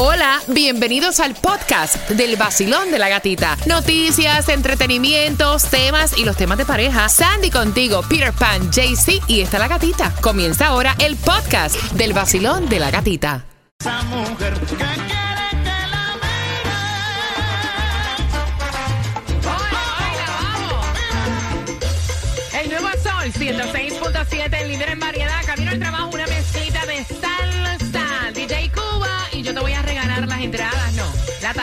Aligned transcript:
Hola, 0.00 0.40
bienvenidos 0.46 1.18
al 1.18 1.34
podcast 1.34 2.08
del 2.10 2.36
vacilón 2.36 2.92
de 2.92 3.00
la 3.00 3.08
gatita. 3.08 3.56
Noticias, 3.66 4.48
entretenimientos, 4.48 5.64
temas 5.64 6.16
y 6.16 6.24
los 6.24 6.36
temas 6.36 6.56
de 6.56 6.64
pareja. 6.64 7.08
Sandy 7.08 7.50
contigo, 7.50 8.02
Peter 8.08 8.32
Pan, 8.32 8.70
JC 8.70 9.20
y 9.26 9.40
está 9.40 9.58
la 9.58 9.66
gatita. 9.66 10.14
Comienza 10.20 10.68
ahora 10.68 10.94
el 11.00 11.16
podcast 11.16 11.74
del 11.94 12.12
vacilón 12.12 12.68
de 12.68 12.78
la 12.78 12.92
gatita. 12.92 13.44
Esa 13.80 14.04
mujer 14.04 14.54
que 14.60 14.66
quiere 14.66 14.94
que 14.94 15.64
la 15.90 16.12
El 22.62 22.70
nuevo 22.70 22.88
Sol 23.02 23.32
106.7, 23.32 24.60
el 24.60 24.68
líder 24.68 24.90
en 24.90 25.00
variedad. 25.00 25.44
Camino 25.44 25.72
al 25.72 25.80
trabajo, 25.80 26.10
una 26.14 26.27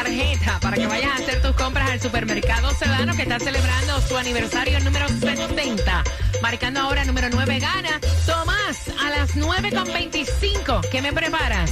tarjeta 0.06 0.60
para 0.60 0.78
que 0.78 0.86
vayas 0.86 1.12
a 1.12 1.16
hacer 1.16 1.42
tus 1.42 1.56
compras 1.56 1.90
al 1.90 2.00
supermercado 2.00 2.70
Sedano 2.76 3.16
que 3.16 3.24
está 3.24 3.40
celebrando 3.40 4.00
su 4.02 4.16
aniversario 4.16 4.80
número 4.82 5.08
70. 5.08 6.04
Marcando 6.42 6.80
ahora 6.82 7.06
número 7.06 7.28
9 7.32 7.60
gana. 7.60 8.00
Tomás, 8.26 8.92
a 9.00 9.10
las 9.10 9.36
9.25, 9.36 10.90
¿qué 10.92 11.02
me 11.02 11.12
preparas? 11.12 11.72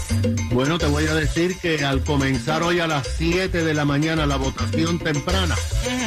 Bueno, 0.51 0.79
te 0.79 0.87
voy 0.87 1.05
a 1.05 1.13
decir 1.13 1.59
que 1.59 1.85
al 1.85 2.03
comenzar 2.03 2.63
hoy 2.63 2.79
a 2.79 2.87
las 2.87 3.07
7 3.17 3.63
de 3.63 3.73
la 3.73 3.85
mañana 3.85 4.25
la 4.25 4.37
votación 4.37 4.97
temprana, 4.97 5.55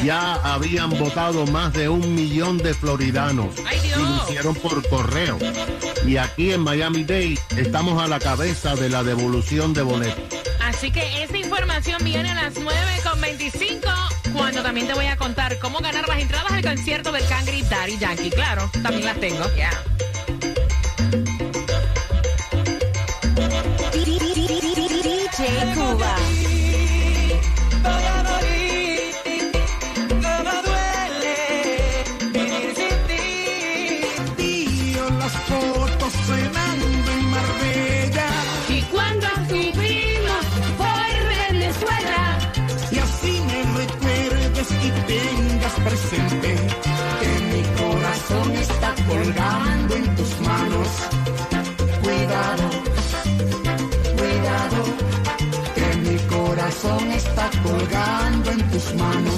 ya 0.04 0.34
habían 0.34 0.90
votado 0.98 1.46
más 1.46 1.72
de 1.74 1.88
un 1.88 2.14
millón 2.14 2.58
de 2.58 2.74
floridanos. 2.74 3.54
¡Ay, 3.66 3.78
Dios! 3.80 4.00
Y 4.00 4.02
lo 4.02 4.24
hicieron 4.24 4.54
por 4.56 4.88
correo. 4.88 5.38
Y 6.04 6.16
aquí 6.16 6.52
en 6.52 6.62
Miami-Dade 6.62 7.38
estamos 7.56 8.02
a 8.02 8.08
la 8.08 8.18
cabeza 8.18 8.74
de 8.74 8.88
la 8.88 9.04
devolución 9.04 9.74
de 9.74 9.82
boletos. 9.82 10.45
Así 10.76 10.90
que 10.90 11.22
esa 11.22 11.38
información 11.38 12.04
viene 12.04 12.30
a 12.32 12.34
las 12.34 12.54
9.25 12.54 13.80
cuando 14.34 14.62
también 14.62 14.86
te 14.86 14.92
voy 14.92 15.06
a 15.06 15.16
contar 15.16 15.58
cómo 15.58 15.78
ganar 15.78 16.06
las 16.06 16.18
entradas 16.18 16.52
al 16.52 16.62
concierto 16.62 17.12
del 17.12 17.26
Cangri 17.26 17.62
Daddy 17.62 17.96
Yankee. 17.96 18.28
Claro, 18.28 18.70
también 18.82 19.06
las 19.06 19.18
tengo. 19.18 19.42
DJ 25.02 25.74
Cuba. 25.74 26.35
Corazón 56.82 57.12
está 57.12 57.50
colgando 57.62 58.50
en 58.50 58.70
tus 58.70 58.94
manos. 58.94 59.34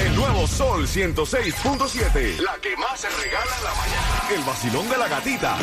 El 0.00 0.14
nuevo 0.16 0.46
Sol 0.46 0.86
106.7. 0.86 2.38
La 2.40 2.56
que 2.60 2.76
más 2.76 3.00
se 3.00 3.08
regala 3.08 3.56
en 3.58 3.64
la 3.64 3.74
mañana. 3.74 4.34
El 4.34 4.44
vacilón 4.44 4.88
de 4.88 4.98
la 4.98 5.08
gatita. 5.08 5.56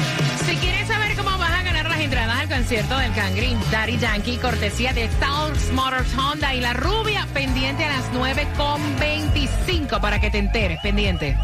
si 0.45 0.55
quieres 0.57 0.87
saber 0.87 1.15
cómo 1.15 1.37
vas 1.37 1.51
a 1.51 1.63
ganar 1.63 1.89
las 1.89 1.99
entradas 1.99 2.39
al 2.39 2.49
concierto 2.49 2.97
del 2.97 3.13
Cangri 3.13 3.57
Daddy 3.71 3.97
Yankee, 3.97 4.37
cortesía 4.37 4.93
de 4.93 5.05
Stars 5.05 5.71
Motors 5.71 6.13
Honda 6.17 6.53
y 6.53 6.61
la 6.61 6.73
rubia, 6.73 7.27
pendiente 7.33 7.85
a 7.85 7.97
las 7.97 8.11
9.25 8.13 9.99
para 10.01 10.19
que 10.19 10.29
te 10.29 10.39
enteres, 10.39 10.79
pendiente. 10.81 11.37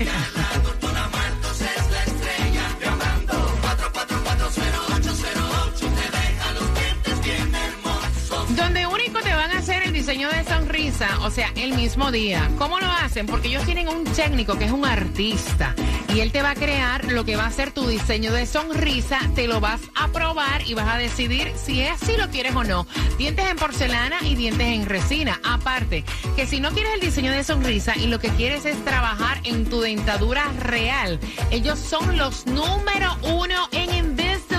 Donde 8.50 8.86
único 8.86 9.20
te 9.20 9.34
van 9.34 9.50
a 9.50 9.58
hacer 9.58 9.82
el 9.84 9.92
diseño 9.94 10.28
de 10.28 10.44
sonrisa, 10.44 11.08
o 11.20 11.30
sea, 11.30 11.50
el 11.56 11.74
mismo 11.74 12.12
día. 12.12 12.50
¿Cómo 12.58 12.78
lo 12.80 12.86
hacen? 12.86 13.26
Porque 13.26 13.48
ellos 13.48 13.64
tienen 13.64 13.88
un 13.88 14.04
técnico 14.04 14.58
que 14.58 14.66
es 14.66 14.72
un 14.72 14.84
artista 14.84 15.74
y 16.14 16.20
él 16.20 16.32
te 16.32 16.42
va 16.42 16.50
a 16.50 16.54
crear 16.54 17.04
lo 17.12 17.24
que 17.24 17.36
va 17.36 17.46
a 17.46 17.50
ser 17.50 17.72
tu 17.72 17.86
diseño 17.86 18.32
de 18.32 18.46
sonrisa, 18.46 19.18
te 19.34 19.46
lo 19.46 19.60
vas 19.60 19.80
a 19.94 20.08
probar 20.08 20.62
y 20.66 20.74
vas 20.74 20.88
a 20.88 20.98
decidir 20.98 21.52
si 21.56 21.82
es 21.82 22.00
así 22.02 22.16
lo 22.16 22.28
quieres 22.30 22.54
o 22.54 22.64
no. 22.64 22.86
Dientes 23.18 23.46
en 23.46 23.56
porcelana 23.56 24.18
y 24.22 24.34
dientes 24.34 24.66
en 24.66 24.86
resina. 24.86 25.40
Aparte, 25.44 26.04
que 26.36 26.46
si 26.46 26.60
no 26.60 26.70
quieres 26.70 26.94
el 26.94 27.00
diseño 27.00 27.32
de 27.32 27.44
sonrisa 27.44 27.96
y 27.96 28.06
lo 28.06 28.18
que 28.18 28.28
quieres 28.30 28.64
es 28.64 28.82
trabajar 28.84 29.40
en 29.44 29.68
tu 29.68 29.80
dentadura 29.80 30.44
real, 30.60 31.18
ellos 31.50 31.78
son 31.78 32.16
los 32.16 32.46
número 32.46 33.16
uno 33.22 33.68
en 33.72 33.94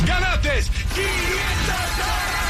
¡Ganates! 0.05 0.69
500 0.93 2.40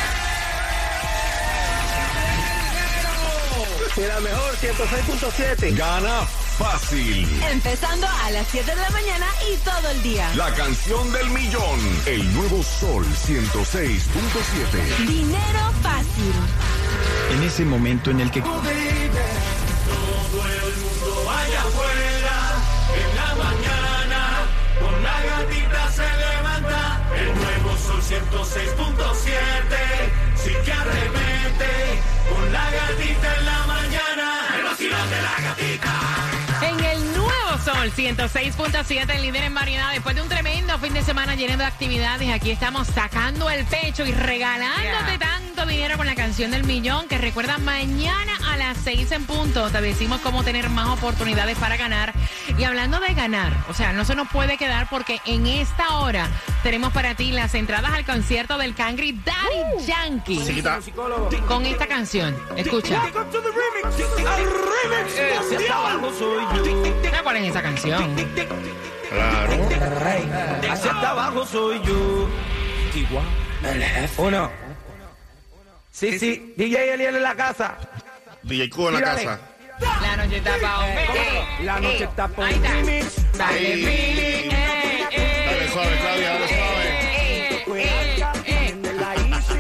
y 3.97 4.01
la 4.01 4.19
mejor 4.21 4.55
106.7. 4.55 5.75
Gana 5.75 6.21
fácil. 6.57 7.27
Empezando 7.51 8.07
a 8.07 8.31
las 8.31 8.47
7 8.47 8.69
de 8.69 8.75
la 8.81 8.89
mañana 8.91 9.25
y 9.51 9.57
todo 9.57 9.89
el 9.89 10.01
día. 10.03 10.31
La 10.35 10.53
canción 10.53 11.11
del 11.11 11.29
millón. 11.29 11.79
El 12.05 12.33
nuevo 12.33 12.63
Sol 12.63 13.05
106.7. 13.05 15.07
Dinero 15.07 15.73
fácil. 15.81 16.33
En 17.33 17.43
ese 17.43 17.65
momento 17.65 18.11
en 18.11 18.21
el 18.21 18.31
que... 18.31 18.41
Todo 18.41 18.61
el 18.61 19.11
mundo 20.77 21.23
vaya 21.25 21.61
afuera. 21.61 22.53
En 22.95 23.15
la 23.15 23.35
mañana. 23.43 24.47
Con 24.79 25.03
la 25.03 25.21
gatita 25.23 25.91
se 25.91 26.03
levanta. 26.03 27.01
El 27.17 27.35
nuevo 27.35 27.77
Sol 27.77 28.01
106.7. 28.01 30.43
Sí 30.43 30.53
que 30.63 30.71
arremete. 30.71 32.01
Con 32.29 32.51
la 32.53 32.71
gatita 32.71 33.35
en 33.37 33.45
la 33.45 33.60
en 36.61 36.83
el 36.83 37.13
nuevo 37.13 37.57
Sol 37.63 37.91
106.7, 37.95 39.15
el 39.15 39.21
líder 39.21 39.43
en 39.43 39.53
variedad. 39.53 39.91
Después 39.91 40.15
de 40.15 40.21
un 40.21 40.29
tremendo 40.29 40.77
fin 40.79 40.93
de 40.93 41.03
semana 41.03 41.35
lleno 41.35 41.57
de 41.57 41.65
actividades, 41.65 42.29
aquí 42.29 42.51
estamos 42.51 42.87
sacando 42.87 43.49
el 43.49 43.65
pecho 43.65 44.05
y 44.05 44.11
regalándote 44.11 45.17
yeah 45.17 45.41
tanto 45.61 45.75
dinero 45.75 45.95
con 45.95 46.07
la 46.07 46.15
canción 46.15 46.49
del 46.49 46.63
millón 46.63 47.07
que 47.07 47.19
recuerda 47.19 47.59
mañana 47.59 48.31
a 48.49 48.57
las 48.57 48.77
6 48.79 49.11
en 49.11 49.25
punto. 49.25 49.69
Te 49.69 49.79
decimos 49.79 50.19
cómo 50.21 50.43
tener 50.43 50.71
más 50.71 50.89
oportunidades 50.89 51.55
para 51.59 51.77
ganar. 51.77 52.13
Y 52.57 52.63
hablando 52.63 52.99
de 52.99 53.13
ganar, 53.13 53.53
o 53.69 53.73
sea, 53.75 53.93
no 53.93 54.03
se 54.03 54.15
nos 54.15 54.27
puede 54.29 54.57
quedar 54.57 54.89
porque 54.89 55.19
en 55.25 55.45
esta 55.45 55.99
hora 55.99 56.27
tenemos 56.63 56.91
para 56.93 57.13
ti 57.13 57.31
las 57.31 57.53
entradas 57.53 57.91
al 57.93 58.05
concierto 58.05 58.57
del 58.57 58.73
Cangri 58.73 59.11
Daddy 59.23 59.85
Yankee. 59.85 60.43
Chiquita. 60.43 60.79
Con 61.47 61.63
esta 61.67 61.85
canción. 61.85 62.35
Escucha. 62.55 62.99
¿Sabes 62.99 63.13
¿Cuál 67.21 67.35
es 67.37 67.49
esa 67.49 67.61
canción? 67.61 68.15
Claro. 69.09 69.69
Hacia 70.71 70.91
abajo 70.91 71.45
soy 71.45 71.79
yo. 71.83 72.27
El 73.63 73.83
jefe. 73.83 74.21
Uno. 74.21 74.70
Sí, 75.91 76.17
sí. 76.19 76.53
DJ 76.57 76.93
Eliel 76.93 77.15
en 77.17 77.23
la 77.23 77.35
casa. 77.35 77.77
DJ 78.43 78.69
Cuba 78.69 78.89
en 78.89 78.95
la 78.95 79.01
casa. 79.01 79.39
La 80.01 80.15
noche 80.17 80.37
está 80.37 80.51
pa' 80.61 80.79
un 80.79 80.85
Eh. 80.85 81.45
La 81.63 81.79
noche 81.79 82.03
está 82.03 82.27
por 82.27 82.45
ahí 82.45 82.53
está. 82.55 82.69
remix. 82.71 83.15
Dale, 83.37 83.57
Ahí. 83.59 83.83
eh, 83.85 84.49
eh, 85.11 85.45
Dale 85.47 85.67
suave, 85.71 85.97
Claudia, 85.99 86.29
dale 86.33 86.47
suave. 86.47 86.89
eh, 87.79 87.81
eh, 88.45 88.45
eh. 88.45 88.75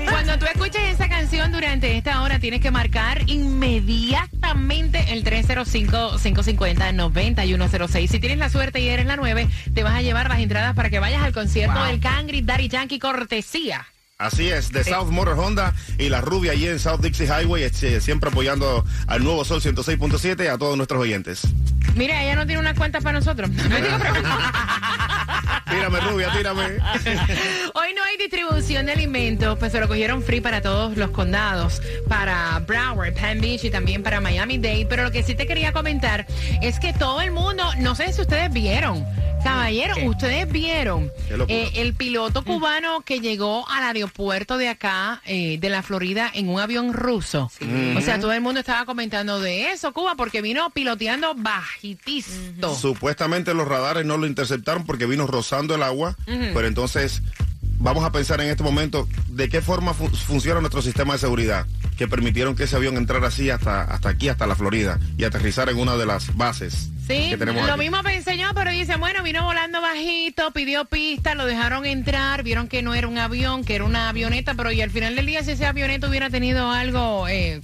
Cuando 0.09 0.37
tú 0.37 0.45
escuches 0.45 0.81
esa 0.93 1.09
canción 1.09 1.51
durante 1.51 1.97
esta 1.97 2.21
hora, 2.21 2.37
tienes 2.39 2.61
que 2.61 2.69
marcar 2.71 3.23
inmediatamente 3.27 5.05
el 5.13 5.23
305-550-9106. 5.23 8.07
Si 8.07 8.19
tienes 8.19 8.37
la 8.37 8.49
suerte 8.49 8.79
y 8.79 8.89
eres 8.89 9.05
la 9.07 9.15
9, 9.15 9.47
te 9.73 9.83
vas 9.83 9.93
a 9.95 10.01
llevar 10.01 10.29
las 10.29 10.39
entradas 10.39 10.75
para 10.75 10.89
que 10.89 10.99
vayas 10.99 11.23
al 11.23 11.33
concierto 11.33 11.83
del 11.85 11.99
Cangri 11.99 12.41
Daddy 12.41 12.67
Yankee 12.67 12.99
cortesía. 12.99 13.85
Así 14.21 14.49
es, 14.49 14.71
de 14.71 14.83
South 14.83 15.09
Motor 15.09 15.39
Honda 15.39 15.73
y 15.97 16.09
la 16.09 16.21
rubia 16.21 16.51
allí 16.51 16.67
en 16.67 16.77
South 16.77 16.99
Dixie 17.01 17.25
Highway, 17.25 17.63
este, 17.63 17.99
siempre 18.01 18.29
apoyando 18.29 18.85
al 19.07 19.23
nuevo 19.23 19.43
Sol 19.43 19.61
106.7 19.61 20.45
y 20.45 20.47
a 20.47 20.59
todos 20.59 20.77
nuestros 20.77 21.01
oyentes. 21.01 21.41
Mira, 21.95 22.21
ella 22.23 22.35
no 22.35 22.45
tiene 22.45 22.61
una 22.61 22.75
cuenta 22.75 23.01
para 23.01 23.17
nosotros. 23.17 23.49
Tírame, 25.71 25.99
rubia, 26.01 26.31
tírame. 26.33 26.63
Hoy 27.73 27.93
no 27.95 28.03
hay 28.03 28.17
distribución 28.19 28.85
de 28.85 28.91
alimentos, 28.91 29.57
pues 29.57 29.71
se 29.71 29.79
lo 29.79 29.87
cogieron 29.87 30.21
free 30.21 30.39
para 30.39 30.61
todos 30.61 30.95
los 30.97 31.09
condados, 31.09 31.81
para 32.07 32.59
Broward, 32.59 33.15
Palm 33.15 33.41
Beach 33.41 33.63
y 33.63 33.71
también 33.71 34.03
para 34.03 34.21
Miami-Dade. 34.21 34.85
Pero 34.87 35.03
lo 35.03 35.11
que 35.11 35.23
sí 35.23 35.33
te 35.33 35.47
quería 35.47 35.73
comentar 35.73 36.27
es 36.61 36.79
que 36.79 36.93
todo 36.93 37.21
el 37.21 37.31
mundo, 37.31 37.63
no 37.79 37.95
sé 37.95 38.13
si 38.13 38.21
ustedes 38.21 38.53
vieron, 38.53 39.03
caballeros, 39.41 39.97
ustedes 40.05 40.51
vieron 40.51 41.11
eh, 41.47 41.71
el 41.75 41.93
piloto 41.93 42.43
cubano 42.43 43.01
que 43.01 43.19
llegó 43.19 43.67
al 43.69 43.83
aeropuerto 43.83 44.57
de 44.57 44.69
acá, 44.69 45.21
eh, 45.25 45.57
de 45.59 45.69
la 45.69 45.81
Florida, 45.83 46.29
en 46.33 46.49
un 46.49 46.59
avión 46.59 46.93
ruso. 46.93 47.51
O 47.97 48.01
sea, 48.01 48.19
todo 48.19 48.33
el 48.33 48.41
mundo 48.41 48.59
estaba 48.59 48.85
comentando 48.85 49.39
de 49.39 49.71
eso, 49.71 49.93
Cuba, 49.93 50.15
porque 50.15 50.41
vino 50.41 50.69
piloteando 50.71 51.33
bajitito. 51.35 52.75
Supuestamente 52.75 53.53
los 53.53 53.67
radares 53.67 54.05
no 54.05 54.17
lo 54.17 54.27
interceptaron 54.27 54.85
porque 54.85 55.05
vino 55.05 55.27
rozando 55.27 55.75
el 55.75 55.83
agua, 55.83 56.15
pero 56.25 56.67
entonces 56.67 57.21
vamos 57.81 58.03
a 58.05 58.11
pensar 58.11 58.39
en 58.41 58.47
este 58.49 58.63
momento 58.63 59.07
de 59.27 59.49
qué 59.49 59.61
forma 59.61 59.93
fu- 59.93 60.07
funciona 60.09 60.59
nuestro 60.61 60.81
sistema 60.81 61.13
de 61.13 61.19
seguridad 61.19 61.65
que 61.97 62.07
permitieron 62.07 62.55
que 62.55 62.63
ese 62.63 62.75
avión 62.75 62.97
entrara 62.97 63.27
así 63.27 63.49
hasta, 63.49 63.81
hasta 63.83 64.09
aquí, 64.09 64.29
hasta 64.29 64.47
la 64.47 64.55
Florida 64.55 64.97
y 65.17 65.23
aterrizar 65.23 65.69
en 65.69 65.77
una 65.77 65.97
de 65.97 66.05
las 66.05 66.35
bases 66.35 66.89
Sí, 67.07 67.29
que 67.31 67.37
tenemos 67.37 67.65
lo 67.65 67.73
aquí. 67.73 67.79
mismo 67.81 68.01
pensé 68.03 68.37
yo, 68.37 68.45
pero 68.53 68.71
dicen, 68.71 68.99
bueno, 68.99 69.21
vino 69.23 69.43
volando 69.43 69.81
bajito, 69.81 70.51
pidió 70.51 70.85
pista, 70.85 71.35
lo 71.35 71.45
dejaron 71.45 71.85
entrar, 71.85 72.43
vieron 72.43 72.67
que 72.69 72.81
no 72.83 72.93
era 72.93 73.07
un 73.07 73.17
avión, 73.17 73.65
que 73.65 73.75
era 73.75 73.83
una 73.83 74.07
avioneta, 74.07 74.53
pero 74.53 74.71
y 74.71 74.81
al 74.81 74.91
final 74.91 75.15
del 75.15 75.25
día 75.25 75.43
si 75.43 75.51
ese 75.51 75.65
avioneta 75.65 76.07
hubiera 76.07 76.29
tenido 76.29 76.71
algo, 76.71 77.27
eh, 77.27 77.59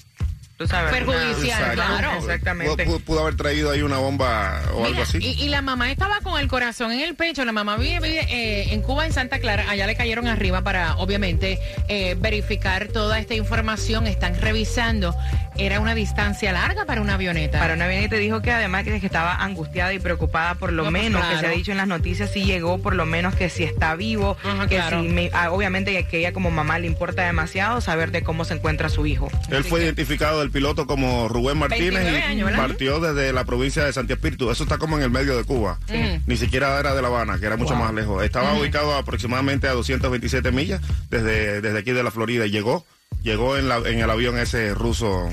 Tú 0.57 0.67
sabes. 0.67 0.91
Perjudicial, 0.91 1.63
una- 1.63 1.73
claro. 1.73 2.11
Exactamente. 2.17 2.85
Pudo, 2.85 2.99
pudo 2.99 3.19
haber 3.21 3.35
traído 3.35 3.69
ahí 3.71 3.81
una 3.83 3.97
bomba 3.97 4.59
o 4.73 4.85
algo 4.85 5.01
así. 5.03 5.19
y, 5.21 5.43
y 5.43 5.49
la 5.49 5.61
mamá 5.61 5.91
estaba 5.91 6.19
con 6.21 6.39
el 6.39 6.47
corazón 6.47 6.91
en 6.91 7.01
el 7.01 7.13
pecho, 7.15 7.45
la 7.45 7.51
mamá 7.51 7.77
vive, 7.77 7.99
vive, 7.99 8.21
eh, 8.29 8.73
en 8.73 8.81
Cuba, 8.81 9.05
en 9.05 9.13
Santa 9.13 9.39
Clara, 9.39 9.69
allá 9.69 9.85
le 9.85 9.95
cayeron 9.95 10.27
arriba 10.27 10.63
para, 10.63 10.95
obviamente, 10.97 11.59
eh, 11.87 12.15
verificar 12.19 12.87
toda 12.87 13.19
esta 13.19 13.35
información, 13.35 14.07
están 14.07 14.39
revisando, 14.41 15.15
era 15.57 15.79
una 15.79 15.93
distancia 15.95 16.51
larga 16.51 16.85
para 16.85 17.01
una 17.01 17.13
avioneta. 17.15 17.59
Para 17.59 17.75
una 17.75 17.85
avioneta 17.85 18.15
dijo 18.15 18.41
que 18.41 18.51
además 18.51 18.83
que 18.83 18.95
estaba 18.95 19.35
angustiada 19.35 19.93
y 19.93 19.99
preocupada 19.99 20.55
por 20.55 20.71
lo 20.73 20.85
No, 20.85 20.91
pues, 20.91 21.03
menos 21.03 21.25
que 21.27 21.37
se 21.37 21.45
ha 21.45 21.49
dicho 21.49 21.71
en 21.71 21.77
las 21.77 21.87
noticias 21.87 22.31
si 22.31 22.43
llegó 22.45 22.79
por 22.79 22.95
lo 22.95 23.05
menos 23.05 23.35
que 23.35 23.49
si 23.49 23.63
está 23.63 23.95
vivo 23.95 24.37
Ajá, 24.43 24.67
que 24.67 24.75
claro. 24.77 25.01
si 25.01 25.09
me- 25.09 25.29
ah, 25.33 25.51
obviamente 25.51 26.03
que 26.07 26.19
ella 26.19 26.31
como 26.33 26.49
mamá 26.51 26.79
le 26.79 26.87
importa 26.87 27.23
demasiado 27.25 27.81
saber 27.81 28.11
de 28.11 28.23
cómo 28.23 28.45
se 28.45 28.53
encuentra 28.55 28.89
su 28.89 29.05
hijo 29.05 29.29
Él 29.49 29.63
fue 29.63 29.83
identificado 29.83 30.46
el 30.47 30.51
piloto 30.51 30.87
como 30.87 31.27
Rubén 31.27 31.57
Martínez 31.57 31.93
29 32.03 32.19
y 32.19 32.21
años, 32.23 32.45
¿verdad? 32.49 32.67
partió 32.67 32.99
desde 32.99 33.31
la 33.33 33.43
provincia 33.45 33.83
de 33.85 33.93
Santi 33.93 34.13
Espíritu. 34.13 34.49
Eso 34.49 34.63
está 34.63 34.77
como 34.77 34.97
en 34.97 35.03
el 35.03 35.09
medio 35.11 35.37
de 35.37 35.43
Cuba. 35.43 35.77
Ni 36.25 36.37
siquiera 36.37 36.79
era 36.79 36.95
de 36.95 37.01
La 37.01 37.09
Habana, 37.09 37.37
que 37.39 37.45
era 37.45 37.57
mucho 37.57 37.75
más 37.75 37.93
lejos. 37.93 38.23
Estaba 38.23 38.53
ubicado 38.61 38.95
aproximadamente 38.95 39.67
a 39.67 39.73
227 39.73 40.51
millas 40.51 40.81
desde, 41.09 41.61
desde 41.61 41.77
aquí 41.79 41.91
de 41.91 42.03
la 42.03 42.11
Florida 42.11 42.45
y 42.45 42.49
llegó. 42.51 42.85
Llegó 43.23 43.57
en, 43.57 43.67
la- 43.69 43.77
en 43.77 43.99
el 43.99 44.09
avión 44.09 44.37
ese 44.39 44.73
ruso. 44.73 45.29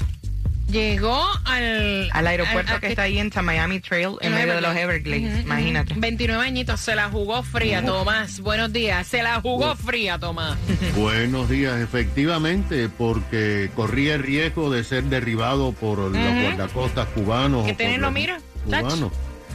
Llegó 0.70 1.22
al... 1.44 2.08
al 2.12 2.26
aeropuerto 2.26 2.74
al- 2.74 2.80
que 2.80 2.88
está 2.88 3.02
ahí 3.02 3.18
en 3.18 3.30
San 3.32 3.44
Miami 3.44 3.80
Trail 3.80 4.16
en 4.20 4.32
medio 4.34 4.54
de 4.54 4.60
los 4.60 4.74
Everglades 4.74 5.44
imagínate 5.44 5.94
29 5.96 6.44
añitos, 6.44 6.80
se 6.80 6.94
la 6.94 7.08
jugó 7.10 7.42
fría, 7.42 7.84
Tomás. 7.84 8.40
Buenos 8.40 8.72
días, 8.72 9.06
se 9.06 9.22
la 9.22 9.40
jugó 9.40 9.76
fría, 9.76 10.18
Tomás. 10.18 10.56
Buenos 10.96 11.48
días, 11.48 11.80
efectivamente, 11.80 12.88
porque 12.88 13.70
corría 13.76 14.14
el 14.14 14.22
riesgo 14.22 14.70
de 14.70 14.84
ser 14.84 15.04
derribado 15.04 15.72
por 15.72 15.98
los 15.98 16.12
guardacostas 16.12 17.06
cubanos. 17.08 17.66
Que 17.66 17.74
tenerlo, 17.74 18.10
mira, 18.10 18.38
Cubanos. 18.64 19.12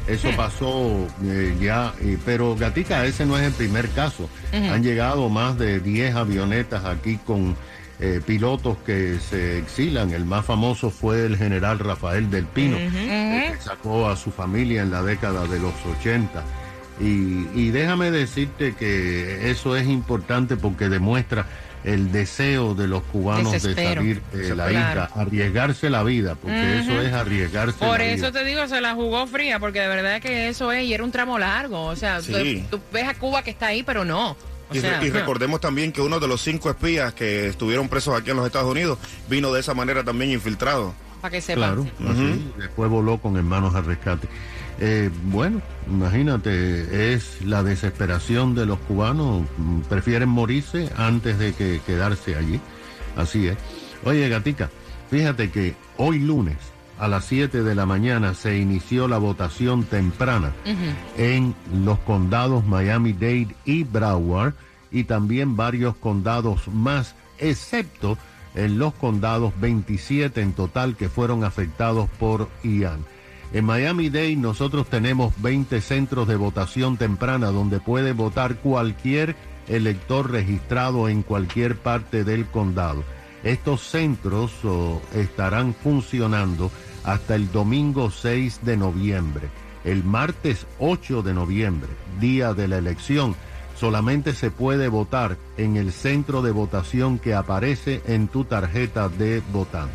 Eso 0.08 0.30
pasó 0.36 1.08
eh, 1.24 1.56
ya, 1.62 1.94
eh, 2.02 2.18
pero 2.26 2.56
Gatica, 2.56 3.06
ese 3.06 3.26
no 3.28 3.38
es 3.38 3.44
el 3.44 3.54
primer 3.54 3.90
caso. 3.90 4.28
Han 4.52 4.82
llegado 4.84 5.30
más 5.30 5.58
de 5.60 5.80
10 5.80 6.16
avionetas 6.16 6.84
aquí 6.86 7.18
con 7.26 7.56
eh, 8.00 8.22
pilotos 8.26 8.78
que 8.86 9.18
se 9.20 9.58
exilan. 9.60 10.12
El 10.14 10.26
más 10.26 10.46
famoso 10.46 10.90
fue 10.90 11.26
el 11.26 11.38
general 11.38 11.80
Rafael 11.80 12.30
del 12.32 12.46
Pino, 12.46 12.78
eh, 12.80 13.52
que 13.56 13.62
sacó 13.62 14.08
a 14.10 14.16
su 14.16 14.32
familia 14.32 14.82
en 14.84 14.92
la 14.92 15.04
década 15.04 15.46
de 15.48 15.60
los 15.60 15.74
80. 16.00 16.44
Y, 17.02 17.48
y 17.56 17.70
déjame 17.72 18.12
decirte 18.12 18.74
que 18.76 19.50
eso 19.52 19.76
es 19.78 19.88
importante 19.88 20.58
porque 20.58 20.90
demuestra 20.90 21.46
el 21.86 22.12
deseo 22.12 22.76
de 22.76 22.88
los 22.90 23.02
cubanos 23.04 23.54
Desespero. 23.54 24.02
de 24.04 24.16
salir 24.16 24.22
de 24.34 24.56
la 24.56 24.68
Claro. 24.68 24.90
isla, 25.06 25.12
arriesgarse 25.16 25.90
la 25.90 26.04
vida, 26.04 26.36
porque 26.36 26.80
eso 26.80 27.00
es 27.02 27.14
arriesgarse 27.14 27.78
Por 27.80 28.00
la 28.00 28.06
eso 28.06 28.28
vida. 28.28 28.32
te 28.34 28.44
digo, 28.46 28.68
se 28.68 28.82
la 28.82 28.96
jugó 28.96 29.26
fría, 29.28 29.60
porque 29.60 29.80
de 29.80 29.88
verdad 29.88 30.22
que 30.22 30.50
eso 30.50 30.74
es, 30.74 30.84
y 30.84 30.94
era 30.94 31.06
un 31.06 31.12
tramo 31.12 31.40
largo. 31.40 31.86
O 31.86 31.96
sea, 31.96 32.22
Sí. 32.22 32.66
tú, 32.70 32.78
tú 32.78 32.84
ves 32.92 33.08
a 33.08 33.14
Cuba 33.14 33.44
que 33.44 33.52
está 33.52 33.68
ahí, 33.68 33.84
pero 33.84 34.04
no. 34.04 34.36
O 34.70 34.76
Y, 34.76 34.80
re- 34.80 34.90
sea, 34.90 35.04
y 35.06 35.10
recordemos 35.10 35.60
también 35.62 35.92
que 35.92 36.02
uno 36.02 36.20
de 36.20 36.28
los 36.28 36.42
cinco 36.42 36.70
espías 36.70 37.14
que 37.14 37.48
estuvieron 37.48 37.90
presos 37.90 38.16
aquí 38.20 38.30
en 38.32 38.38
los 38.38 38.46
Estados 38.46 38.70
Unidos 38.72 39.00
vino 39.30 39.52
de 39.52 39.60
esa 39.62 39.74
manera 39.74 40.04
también 40.04 40.32
infiltrado. 40.32 40.94
para 41.22 41.32
que 41.32 41.42
sepan. 41.42 41.76
Claro, 41.76 41.88
así, 42.12 42.52
después 42.58 42.90
voló 42.90 43.18
con 43.18 43.36
hermanos 43.36 43.76
al 43.76 43.86
rescate. 43.86 44.28
Eh, 44.82 45.10
bueno, 45.26 45.62
imagínate, 45.90 47.14
es 47.14 47.42
la 47.44 47.64
desesperación 47.64 48.56
de 48.56 48.66
los 48.66 48.80
cubanos, 48.80 49.44
mm, 49.58 49.82
prefieren 49.82 50.30
morirse 50.30 50.90
antes 50.96 51.38
de 51.38 51.54
que 51.54 51.82
quedarse 51.86 52.36
allí. 52.36 52.62
Así 53.18 53.48
es. 53.48 53.58
Oye, 54.06 54.30
Gatica, 54.30 54.70
fíjate 55.12 55.50
que 55.52 55.76
hoy 55.98 56.20
lunes 56.20 56.56
a 57.00 57.08
las 57.08 57.26
7 57.26 57.64
de 57.64 57.76
la 57.76 57.86
mañana 57.86 58.34
se 58.34 58.58
inició 58.58 59.08
la 59.08 59.18
votación 59.18 59.86
temprana 59.86 60.52
en 61.18 61.56
los 61.84 61.98
condados 62.00 62.66
Miami-Dade 62.66 63.56
y 63.64 63.84
Broward 63.84 64.54
y 64.92 65.06
también 65.06 65.56
varios 65.56 65.96
condados 65.96 66.68
más, 66.68 67.16
excepto 67.38 68.18
en 68.54 68.80
los 68.80 68.94
condados 68.94 69.54
27 69.62 70.42
en 70.42 70.54
total 70.54 70.98
que 70.98 71.08
fueron 71.08 71.46
afectados 71.46 72.10
por 72.20 72.50
Ian. 72.64 73.06
En 73.54 73.64
Miami-Dade 73.66 74.36
nosotros 74.36 74.88
tenemos 74.90 75.34
20 75.42 75.80
centros 75.80 76.28
de 76.28 76.36
votación 76.36 76.98
temprana 76.98 77.48
donde 77.48 77.80
puede 77.80 78.12
votar 78.12 78.58
cualquier 78.58 79.38
elector 79.70 80.32
registrado 80.32 81.08
en 81.08 81.24
cualquier 81.24 81.78
parte 81.78 82.26
del 82.26 82.46
condado. 82.46 83.04
Estos 83.44 83.82
centros 83.82 84.52
oh, 84.66 85.02
estarán 85.14 85.74
funcionando 85.74 86.70
hasta 87.04 87.36
el 87.36 87.52
domingo 87.52 88.12
6 88.12 88.62
de 88.64 88.78
noviembre. 88.78 89.50
El 89.84 90.04
martes 90.04 90.66
8 90.80 91.22
de 91.22 91.34
noviembre, 91.34 91.90
día 92.20 92.54
de 92.54 92.68
la 92.68 92.78
elección, 92.78 93.36
solamente 93.80 94.34
se 94.34 94.52
puede 94.52 94.90
votar 94.90 95.38
en 95.58 95.78
el 95.78 95.92
centro 95.94 96.42
de 96.42 96.52
votación 96.52 97.18
que 97.18 97.34
aparece 97.34 98.02
en 98.08 98.28
tu 98.28 98.44
tarjeta 98.44 99.08
de 99.08 99.42
votante. 99.54 99.94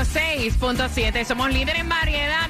106.7 0.02 1.26
somos 1.26 1.54
líderes 1.54 1.82
en 1.82 1.90
variedad. 1.90 2.41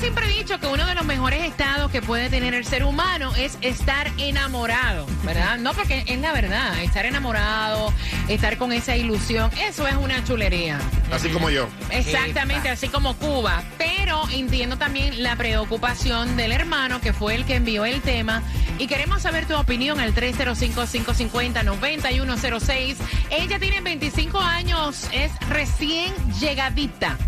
Siempre 0.00 0.26
he 0.26 0.38
dicho 0.38 0.58
que 0.58 0.66
uno 0.66 0.84
de 0.86 0.94
los 0.94 1.04
mejores 1.04 1.44
estados 1.44 1.90
que 1.90 2.00
puede 2.00 2.30
tener 2.30 2.54
el 2.54 2.64
ser 2.64 2.84
humano 2.84 3.34
es 3.36 3.58
estar 3.60 4.10
enamorado, 4.16 5.04
¿verdad? 5.24 5.58
No 5.58 5.74
porque 5.74 6.04
es 6.06 6.18
la 6.18 6.32
verdad, 6.32 6.82
estar 6.82 7.04
enamorado, 7.04 7.92
estar 8.26 8.56
con 8.56 8.72
esa 8.72 8.96
ilusión, 8.96 9.50
eso 9.58 9.86
es 9.86 9.94
una 9.96 10.24
chulería. 10.24 10.78
Así 11.12 11.28
como 11.28 11.50
yo. 11.50 11.68
Exactamente, 11.90 12.70
así 12.70 12.88
como 12.88 13.14
Cuba. 13.16 13.62
Pero 13.76 14.26
entiendo 14.32 14.78
también 14.78 15.22
la 15.22 15.36
preocupación 15.36 16.34
del 16.38 16.52
hermano 16.52 17.02
que 17.02 17.12
fue 17.12 17.34
el 17.34 17.44
que 17.44 17.56
envió 17.56 17.84
el 17.84 18.00
tema. 18.00 18.42
Y 18.78 18.86
queremos 18.86 19.20
saber 19.20 19.44
tu 19.44 19.54
opinión 19.54 20.00
al 20.00 20.14
305-550-9106. 20.14 22.96
Ella 23.30 23.58
tiene 23.58 23.82
25 23.82 24.40
años, 24.40 25.10
es 25.12 25.30
recién 25.50 26.14
llegadita, 26.40 27.18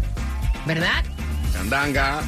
¿verdad? 0.65 1.05
Andanga. 1.61 2.23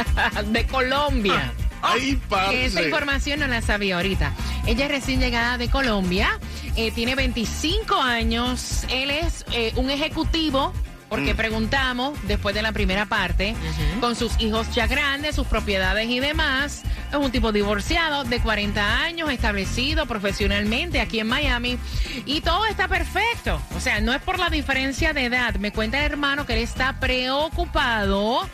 De 0.52 0.66
Colombia. 0.66 1.52
Ay, 1.82 2.20
Que 2.50 2.66
esa 2.66 2.82
información 2.82 3.40
no 3.40 3.48
la 3.48 3.60
sabía 3.60 3.96
ahorita. 3.96 4.32
Ella 4.66 4.86
es 4.86 4.90
recién 4.90 5.20
llegada 5.20 5.58
de 5.58 5.68
Colombia, 5.68 6.38
eh, 6.76 6.92
tiene 6.92 7.16
25 7.16 7.96
años, 7.96 8.84
él 8.88 9.10
es 9.10 9.44
eh, 9.52 9.72
un 9.76 9.90
ejecutivo. 9.90 10.72
Porque 11.08 11.34
preguntamos 11.34 12.18
después 12.26 12.54
de 12.54 12.62
la 12.62 12.72
primera 12.72 13.04
parte, 13.04 13.54
con 14.00 14.16
sus 14.16 14.40
hijos 14.40 14.74
ya 14.74 14.86
grandes, 14.86 15.34
sus 15.34 15.46
propiedades 15.46 16.08
y 16.08 16.20
demás. 16.20 16.84
Es 17.10 17.16
un 17.18 17.30
tipo 17.30 17.52
divorciado 17.52 18.24
de 18.24 18.40
40 18.40 19.02
años, 19.02 19.30
establecido 19.30 20.06
profesionalmente 20.06 21.02
aquí 21.02 21.20
en 21.20 21.26
Miami. 21.26 21.78
Y 22.24 22.40
todo 22.40 22.64
está 22.64 22.88
perfecto. 22.88 23.60
O 23.76 23.80
sea, 23.80 24.00
no 24.00 24.14
es 24.14 24.22
por 24.22 24.38
la 24.38 24.48
diferencia 24.48 25.12
de 25.12 25.26
edad. 25.26 25.56
Me 25.56 25.70
cuenta 25.70 25.98
el 25.98 26.10
hermano 26.10 26.46
que 26.46 26.54
él 26.54 26.60
está 26.60 26.98
preocupado 26.98 28.48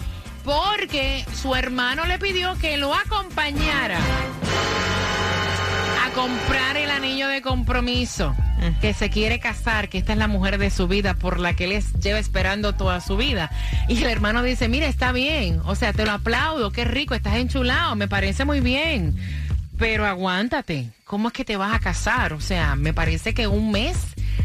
porque 0.49 1.26
su 1.35 1.55
hermano 1.55 2.07
le 2.07 2.19
pidió 2.19 2.57
que 2.57 2.78
lo 2.78 2.95
acompañara 2.95 3.99
a 6.07 6.11
comprar 6.14 6.78
el 6.78 6.90
anillo 6.90 7.28
de 7.28 7.43
compromiso, 7.43 8.35
que 8.81 8.95
se 8.95 9.11
quiere 9.11 9.40
casar, 9.40 9.90
que 9.90 9.99
esta 9.99 10.12
es 10.12 10.19
la 10.19 10.26
mujer 10.26 10.57
de 10.57 10.71
su 10.71 10.88
vida 10.88 11.12
por 11.12 11.38
la 11.38 11.52
que 11.52 11.64
él 11.64 11.85
lleva 12.00 12.19
esperando 12.19 12.75
toda 12.75 13.02
su 13.02 13.19
vida. 13.19 13.50
Y 13.88 14.02
el 14.02 14.09
hermano 14.09 14.43
dice, 14.43 14.69
mira, 14.69 14.87
está 14.87 15.12
bien, 15.12 15.61
o 15.67 15.75
sea, 15.75 15.93
te 15.93 16.07
lo 16.07 16.12
aplaudo, 16.12 16.71
qué 16.71 16.87
rico, 16.87 17.14
estás 17.14 17.35
enchulado, 17.35 17.95
me 17.95 18.09
parece 18.09 18.47
muy 18.47 18.61
bien. 18.61 19.17
Pero 19.76 20.07
aguántate, 20.07 20.93
¿cómo 21.05 21.28
es 21.28 21.35
que 21.35 21.45
te 21.45 21.59
vas 21.59 21.75
a 21.75 21.78
casar? 21.78 22.33
O 22.33 22.40
sea, 22.40 22.75
me 22.75 22.95
parece 22.95 23.35
que 23.35 23.49
un 23.49 23.71
mes 23.71 23.99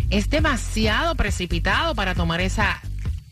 es 0.10 0.30
demasiado 0.30 1.16
precipitado 1.16 1.96
para 1.96 2.14
tomar 2.14 2.42
esa 2.42 2.82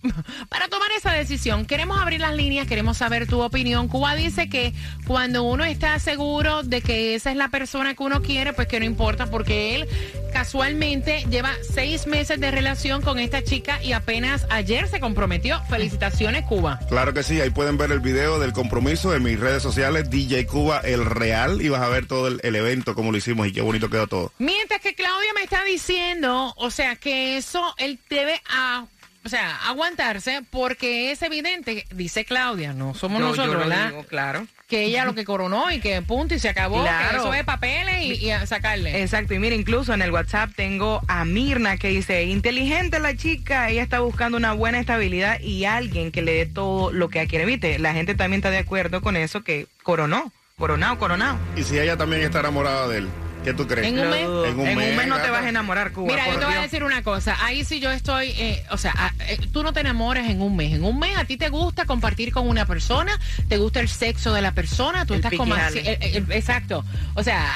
para 0.49 0.67
tomar 0.67 0.91
esa 0.91 1.11
decisión. 1.11 1.65
Queremos 1.65 1.99
abrir 1.99 2.21
las 2.21 2.35
líneas, 2.35 2.67
queremos 2.67 2.97
saber 2.97 3.27
tu 3.27 3.41
opinión. 3.41 3.87
Cuba 3.87 4.15
dice 4.15 4.49
que 4.49 4.73
cuando 5.07 5.43
uno 5.43 5.63
está 5.63 5.97
seguro 5.99 6.63
de 6.63 6.81
que 6.81 7.15
esa 7.15 7.31
es 7.31 7.37
la 7.37 7.49
persona 7.49 7.93
que 7.93 8.03
uno 8.03 8.21
quiere, 8.21 8.53
pues 8.53 8.67
que 8.67 8.79
no 8.79 8.85
importa, 8.85 9.27
porque 9.27 9.75
él 9.75 9.87
casualmente 10.33 11.25
lleva 11.29 11.51
seis 11.61 12.07
meses 12.07 12.39
de 12.39 12.51
relación 12.51 13.01
con 13.01 13.19
esta 13.19 13.43
chica 13.43 13.81
y 13.83 13.93
apenas 13.93 14.45
ayer 14.49 14.87
se 14.87 14.99
comprometió. 14.99 15.61
Felicitaciones, 15.69 16.45
Cuba. 16.45 16.79
Claro 16.89 17.13
que 17.13 17.23
sí, 17.23 17.39
ahí 17.41 17.49
pueden 17.49 17.77
ver 17.77 17.91
el 17.91 17.99
video 17.99 18.39
del 18.39 18.53
compromiso 18.53 19.13
en 19.13 19.23
mis 19.23 19.39
redes 19.39 19.61
sociales, 19.61 20.09
DJ 20.09 20.45
Cuba 20.45 20.79
El 20.79 21.05
Real, 21.05 21.61
y 21.61 21.69
vas 21.69 21.81
a 21.81 21.89
ver 21.89 22.07
todo 22.07 22.27
el, 22.27 22.39
el 22.43 22.55
evento, 22.55 22.95
cómo 22.95 23.11
lo 23.11 23.17
hicimos 23.17 23.47
y 23.47 23.51
qué 23.51 23.61
bonito 23.61 23.89
quedó 23.89 24.07
todo. 24.07 24.31
Mientras 24.39 24.81
que 24.81 24.95
Claudia 24.95 25.33
me 25.35 25.43
está 25.43 25.63
diciendo, 25.63 26.53
o 26.57 26.71
sea, 26.71 26.95
que 26.95 27.37
eso 27.37 27.61
él 27.77 27.99
debe 28.09 28.41
a, 28.49 28.85
o 29.23 29.29
sea, 29.29 29.55
aguantarse 29.67 30.41
porque 30.49 31.11
es 31.11 31.21
evidente, 31.21 31.85
dice 31.93 32.25
Claudia, 32.25 32.73
no 32.73 32.93
somos 32.93 33.19
Yo- 33.19 33.25
yo 33.25 33.35
nosotros, 33.35 33.63
lo 33.63 33.69
¿verdad? 33.69 33.89
digo, 33.89 34.03
claro. 34.05 34.47
que 34.67 34.83
ella 34.85 35.03
lo 35.05 35.13
que 35.13 35.25
coronó 35.25 35.69
y 35.69 35.79
que 35.81 36.01
punto 36.01 36.33
y 36.33 36.39
se 36.39 36.47
acabó. 36.49 36.81
Claro. 36.81 37.09
Que 37.09 37.15
eso 37.17 37.33
es 37.33 37.43
papeles 37.43 38.03
y, 38.05 38.13
y 38.25 38.31
a 38.31 38.45
sacarle. 38.47 39.01
Exacto, 39.01 39.33
y 39.33 39.39
mira, 39.39 39.53
incluso 39.53 39.93
en 39.93 40.01
el 40.01 40.11
WhatsApp 40.11 40.51
tengo 40.55 41.01
a 41.09 41.25
Mirna 41.25 41.75
que 41.77 41.89
dice, 41.89 42.23
inteligente 42.23 42.99
la 42.99 43.15
chica, 43.17 43.69
ella 43.69 43.83
está 43.83 43.99
buscando 43.99 44.37
una 44.37 44.53
buena 44.53 44.79
estabilidad 44.79 45.39
y 45.41 45.65
alguien 45.65 46.11
que 46.11 46.21
le 46.21 46.33
dé 46.33 46.45
todo 46.45 46.91
lo 46.91 47.09
que 47.09 47.27
quiere. 47.27 47.45
Viste, 47.45 47.79
la 47.79 47.93
gente 47.93 48.15
también 48.15 48.39
está 48.39 48.49
de 48.49 48.59
acuerdo 48.59 49.01
con 49.01 49.17
eso, 49.17 49.43
que 49.43 49.67
coronó, 49.83 50.31
coronado, 50.57 50.97
coronado. 50.97 51.37
Y 51.57 51.63
si 51.63 51.77
ella 51.77 51.97
también 51.97 52.21
está 52.21 52.39
enamorada 52.39 52.87
de 52.87 52.99
él, 52.99 53.09
¿qué 53.43 53.53
tú 53.53 53.67
crees? 53.67 53.87
En 53.87 53.99
un 53.99 54.09
mes. 54.09 54.21
En 54.21 54.59
un 54.59 54.67
En 54.67 54.77
mes, 54.77 54.89
un 54.91 54.97
mes 54.97 55.07
no 55.07 55.19
te 55.19 55.29
vas 55.29 55.43
a 55.43 55.49
enamorar, 55.49 55.91
Cuba. 55.91 56.07
Mira, 56.13 56.27
yo 56.31 56.39
te 56.39 56.45
voy 56.45 56.53
a 56.55 56.61
decir 56.61 56.83
una 56.83 57.01
cosa. 57.03 57.35
Ahí 57.43 57.63
sí 57.63 57.79
yo 57.79 57.91
estoy, 57.91 58.29
eh, 58.37 58.63
o 58.71 58.77
sea, 58.77 58.93
ah, 58.97 59.11
eh, 59.27 59.37
tú 59.51 59.63
no 59.63 59.73
te 59.73 59.79
enamoras 59.81 60.29
en 60.29 60.41
un 60.41 60.55
mes. 60.55 60.73
En 60.73 60.83
un 60.83 60.99
mes 60.99 61.17
a 61.17 61.25
ti 61.25 61.37
te 61.37 61.49
gusta 61.49 61.85
compartir 61.85 62.31
con 62.31 62.47
una 62.47 62.65
persona, 62.65 63.17
te 63.47 63.57
gusta 63.57 63.79
el 63.79 63.89
sexo 63.89 64.33
de 64.33 64.41
la 64.41 64.51
persona, 64.53 65.05
tú 65.05 65.13
El 65.13 65.19
estás 65.19 65.33
como 65.37 65.53
así. 65.55 65.79
piquijale. 65.79 65.97
eh, 66.05 66.17
eh, 66.17 66.25
exacto. 66.37 66.83
O 67.15 67.23
sea, 67.23 67.47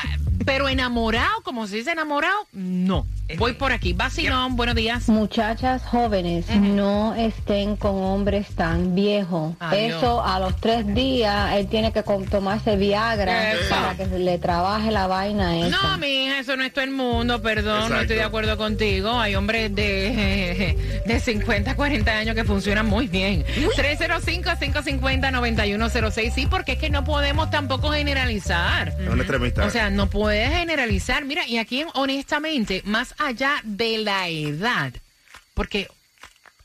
pero 0.46 0.68
enamorado, 0.68 1.42
como 1.44 1.68
se 1.68 1.78
dice 1.78 1.92
enamorado, 1.92 2.36
no. 2.52 3.06
Voy 3.40 3.54
por 3.54 3.72
aquí. 3.72 3.94
Vacilón, 3.94 4.56
buenos 4.56 4.76
días. 4.76 5.10
Muchachas 5.10 5.82
jóvenes, 5.84 6.48
no 6.56 7.16
estén 7.16 7.76
con 7.76 7.96
hombres 7.96 8.50
tan 8.50 8.94
viejos. 8.94 9.56
Adiós. 9.60 9.98
Eso 9.98 10.24
a 10.24 10.40
los 10.40 10.56
tres 10.58 10.86
días 10.94 11.56
él 11.56 11.66
tiene 11.68 11.92
que 11.92 12.04
tomarse 12.04 12.76
Viagra 12.76 13.54
para 13.68 13.96
que 13.96 14.06
se 14.06 14.20
le 14.20 14.38
trabaje 14.38 14.92
la 14.92 15.08
vaina 15.08 15.58
esa. 15.58 15.70
No, 15.70 15.98
mi 15.98 16.26
hija, 16.26 16.38
eso 16.40 16.56
no 16.56 16.64
es 16.64 16.72
todo 16.72 16.84
el 16.84 16.92
mundo, 16.92 17.42
perdón, 17.42 17.90
no 17.90 18.00
estoy 18.00 18.18
de 18.18 18.24
acuerdo 18.24 18.58
contigo. 18.58 19.20
Hay 19.20 19.34
hombres 19.34 19.74
de, 19.74 21.02
de 21.06 21.20
50, 21.20 21.76
40 21.76 22.12
años 22.12 22.36
que 22.36 22.44
funcionan 22.44 22.86
muy 22.86 23.08
bien. 23.08 23.44
305-550-9106, 23.76 26.32
sí, 26.32 26.46
porque 26.46 26.74
es 26.74 26.78
que 26.78 26.92
no 26.92 27.04
podemos 27.04 27.50
tampoco 27.50 27.92
generalizar. 27.92 28.90
Es 28.90 29.10
un 29.10 29.20
extremista. 29.20 29.66
O 29.66 29.72
sea, 29.72 29.90
no 29.90 30.12
puedes 30.26 30.50
generalizar. 30.50 31.24
Mira, 31.24 31.48
y 31.48 31.60
aquí 31.60 31.86
honestamente, 31.94 32.82
más 32.84 33.14
allá 33.20 33.62
de 33.64 34.00
la 34.00 34.28
edad, 34.28 34.92
porque 35.54 35.88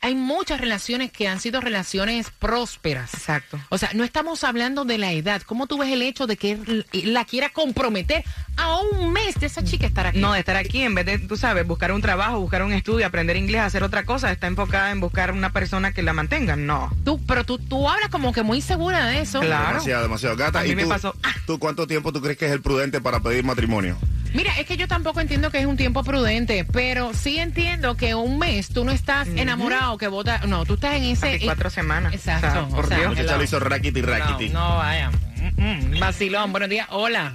hay 0.03 0.15
muchas 0.15 0.61
relaciones 0.61 1.13
que 1.13 1.29
han 1.29 1.41
sido 1.41 1.61
relaciones 1.61 2.31
prósperas. 2.39 3.13
Exacto. 3.15 3.59
O 3.69 3.77
sea, 3.79 3.91
no 3.95 4.03
estamos 4.05 4.45
hablando 4.45 4.85
de 4.85 4.97
la 4.99 5.13
edad. 5.13 5.43
¿Cómo 5.43 5.67
tú 5.67 5.79
ves 5.79 5.93
el 5.93 6.03
hecho 6.03 6.27
de 6.27 6.37
que 6.37 6.53
él 6.53 6.87
la 6.93 7.25
quiera 7.27 7.51
comprometer 7.51 8.25
a 8.57 8.79
un 8.79 9.13
mes 9.13 9.35
de 9.39 9.47
esa 9.47 9.63
chica 9.63 9.87
estar 9.87 10.07
aquí? 10.07 10.19
No, 10.19 10.33
de 10.33 10.39
estar 10.41 10.57
aquí, 10.57 10.83
en 10.83 10.95
vez 10.95 11.05
de, 11.07 11.19
tú 11.19 11.37
sabes, 11.37 11.67
buscar 11.67 11.93
un 11.93 12.01
trabajo, 12.01 12.41
buscar 12.41 12.63
un 12.63 12.73
estudio, 12.73 13.07
aprender 13.07 13.37
inglés, 13.37 13.61
hacer 13.61 13.83
otra 13.83 14.05
cosa, 14.05 14.33
está 14.33 14.47
enfocada 14.47 14.91
en 14.91 15.01
buscar 15.01 15.33
una 15.33 15.53
persona 15.53 15.93
que 15.93 16.03
la 16.03 16.13
mantenga. 16.15 16.57
No. 16.57 16.91
Tú, 17.05 17.21
pero 17.27 17.45
tú, 17.45 17.59
tú 17.59 17.89
hablas 17.89 18.09
como 18.09 18.33
que 18.33 18.43
muy 18.43 18.63
segura 18.63 19.07
de 19.07 19.21
eso. 19.21 19.41
Claro. 19.41 19.69
Demasiado, 19.69 20.03
demasiado. 20.05 20.37
Gata, 20.37 20.61
A 20.61 20.63
mí 20.63 20.71
¿y 20.71 20.77
me 20.77 20.83
tú, 20.85 20.89
pasó. 20.89 21.15
tú 21.47 21.59
cuánto 21.59 21.87
tiempo 21.87 22.13
tú 22.13 22.23
crees 22.23 22.39
que 22.39 22.47
es 22.47 22.53
el 22.53 22.63
prudente 22.63 23.01
para 23.01 23.21
pedir 23.21 23.45
matrimonio? 23.45 23.99
Mira, 24.33 24.53
es 24.59 24.67
que 24.67 24.77
yo 24.77 24.87
tampoco 24.87 25.21
entiendo 25.21 25.51
que 25.51 25.59
es 25.59 25.67
un 25.67 25.77
tiempo 25.77 26.05
prudente, 26.05 26.65
pero 26.73 27.13
sí 27.15 27.39
entiendo 27.39 27.97
que 27.97 28.15
un 28.15 28.39
mes 28.39 28.69
tú 28.69 28.85
no 28.85 28.93
estás 28.93 29.29
enamorado, 29.29 29.99
que 29.99 30.09
vota. 30.09 30.39
No, 30.47 30.65
tú 30.65 30.75
estás 30.75 30.97
en 30.97 31.05
ese. 31.05 31.35
Hace 31.35 31.45
cuatro 31.45 31.71
semanas. 31.71 32.15
Exacto. 32.15 32.47
O 32.47 32.51
sea, 32.51 32.69
por 32.69 32.85
o 32.85 32.89
sea, 32.89 32.97
Dios. 32.99 33.09
Muchacha 33.11 33.29
hello. 33.29 33.39
le 33.39 33.45
hizo 33.45 33.61
raquiti, 33.61 34.03
raquiti. 34.03 34.49
No, 34.51 34.69
no, 34.69 34.77
vaya. 34.77 35.11
Mm, 35.57 35.97
mm. 35.97 36.01
Vacilón, 36.01 36.53
buenos 36.53 36.69
días. 36.69 36.87
Hola. 36.91 37.33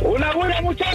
Una 0.00 0.32
buena 0.32 0.60
muchacha. 0.60 0.92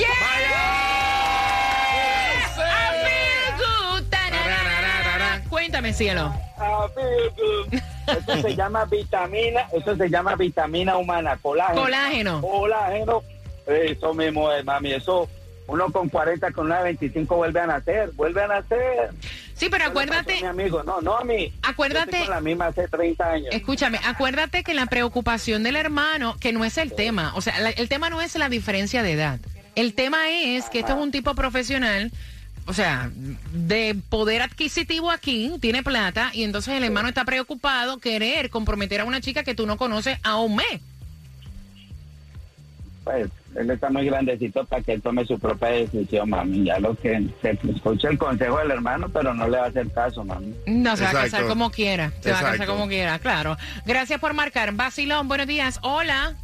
Tarararara. 4.09 5.41
Cuéntame, 5.49 5.93
cielo. 5.93 6.33
Eso 8.07 8.41
se 8.41 8.55
llama 8.55 8.85
vitamina, 8.85 9.61
eso 9.71 9.95
se 9.95 10.09
llama 10.09 10.35
vitamina 10.35 10.97
humana, 10.97 11.37
colágeno. 11.41 11.81
Colágeno. 11.81 12.41
Colágeno. 12.41 13.23
Eso 13.67 14.13
mismo 14.13 14.51
es, 14.51 14.63
mami, 14.65 14.91
eso 14.93 15.29
uno 15.67 15.89
con 15.91 16.09
40, 16.09 16.51
con 16.51 16.65
una 16.65 16.79
de 16.79 16.83
25 16.83 17.35
vuelve 17.37 17.59
a 17.61 17.67
nacer, 17.67 18.11
vuelve 18.11 18.43
a 18.43 18.47
nacer. 18.47 19.11
Sí, 19.55 19.69
pero 19.69 19.85
acuérdate. 19.85 20.41
Mi 20.41 20.47
amigo, 20.47 20.83
no, 20.83 20.99
no 20.99 21.17
a 21.17 21.23
mí. 21.23 21.53
Acuérdate- 21.61 22.11
Yo 22.11 22.17
estoy 22.17 22.25
con 22.27 22.35
la 22.35 22.41
misma 22.41 22.65
hace 22.67 22.87
30 22.89 23.31
años. 23.31 23.47
Escúchame, 23.51 23.99
acuérdate 24.03 24.63
que 24.63 24.73
la 24.73 24.87
preocupación 24.87 25.63
del 25.63 25.77
hermano, 25.77 26.35
que 26.39 26.51
no 26.51 26.65
es 26.65 26.77
el 26.77 26.91
tema, 26.91 27.31
o 27.35 27.41
sea, 27.41 27.57
la- 27.59 27.69
el 27.69 27.87
tema 27.87 28.09
no 28.09 28.21
es 28.21 28.35
la 28.35 28.49
diferencia 28.49 29.03
de 29.03 29.13
edad. 29.13 29.39
El 29.75 29.93
tema 29.93 30.29
es 30.29 30.65
que 30.69 30.79
esto 30.79 30.91
es 30.93 30.99
un 30.99 31.11
tipo 31.11 31.33
profesional, 31.33 32.11
o 32.65 32.73
sea, 32.73 33.09
de 33.53 33.95
poder 34.09 34.41
adquisitivo 34.41 35.11
aquí, 35.11 35.53
tiene 35.61 35.81
plata, 35.81 36.29
y 36.33 36.43
entonces 36.43 36.73
el 36.75 36.83
hermano 36.83 37.07
está 37.07 37.23
preocupado 37.23 37.99
querer 37.99 38.49
comprometer 38.49 38.99
a 39.01 39.05
una 39.05 39.21
chica 39.21 39.43
que 39.43 39.55
tú 39.55 39.65
no 39.65 39.77
conoces 39.77 40.17
a 40.23 40.37
un 40.41 40.57
mes. 40.57 40.81
Pues 43.03 43.29
él 43.55 43.69
está 43.69 43.89
muy 43.89 44.05
grandecito 44.05 44.65
para 44.65 44.81
que 44.81 44.93
él 44.93 45.01
tome 45.01 45.25
su 45.25 45.39
propia 45.39 45.69
decisión, 45.69 46.29
mami. 46.29 46.63
Ya 46.65 46.79
lo 46.79 46.95
que 46.95 47.27
se 47.41 47.51
escucha 47.51 48.09
el 48.09 48.17
consejo 48.17 48.59
del 48.59 48.71
hermano, 48.71 49.09
pero 49.09 49.33
no 49.33 49.47
le 49.47 49.57
va 49.57 49.65
a 49.65 49.69
hacer 49.69 49.91
caso, 49.91 50.23
mami. 50.23 50.53
No, 50.65 50.95
se 50.97 51.03
va 51.03 51.09
a 51.09 51.13
casar 51.13 51.45
como 51.45 51.71
quiera, 51.71 52.11
se 52.21 52.31
va 52.31 52.39
a 52.39 52.51
casar 52.51 52.67
como 52.67 52.87
quiera, 52.87 53.19
claro. 53.19 53.57
Gracias 53.85 54.19
por 54.19 54.33
marcar. 54.33 54.73
Vacilón, 54.73 55.27
buenos 55.27 55.47
días. 55.47 55.79
Hola. 55.81 56.35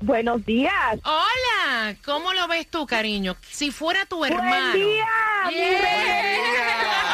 Buenos 0.00 0.46
días. 0.46 1.00
Hola. 1.02 1.96
¿Cómo 2.04 2.32
lo 2.32 2.46
ves 2.46 2.68
tú, 2.68 2.86
cariño? 2.86 3.36
Si 3.50 3.70
fuera 3.70 4.06
tu 4.06 4.24
hermano. 4.24 4.48
Buen 4.48 4.72
día, 4.72 5.06
mi 5.48 5.54
Yeah. 5.54 7.07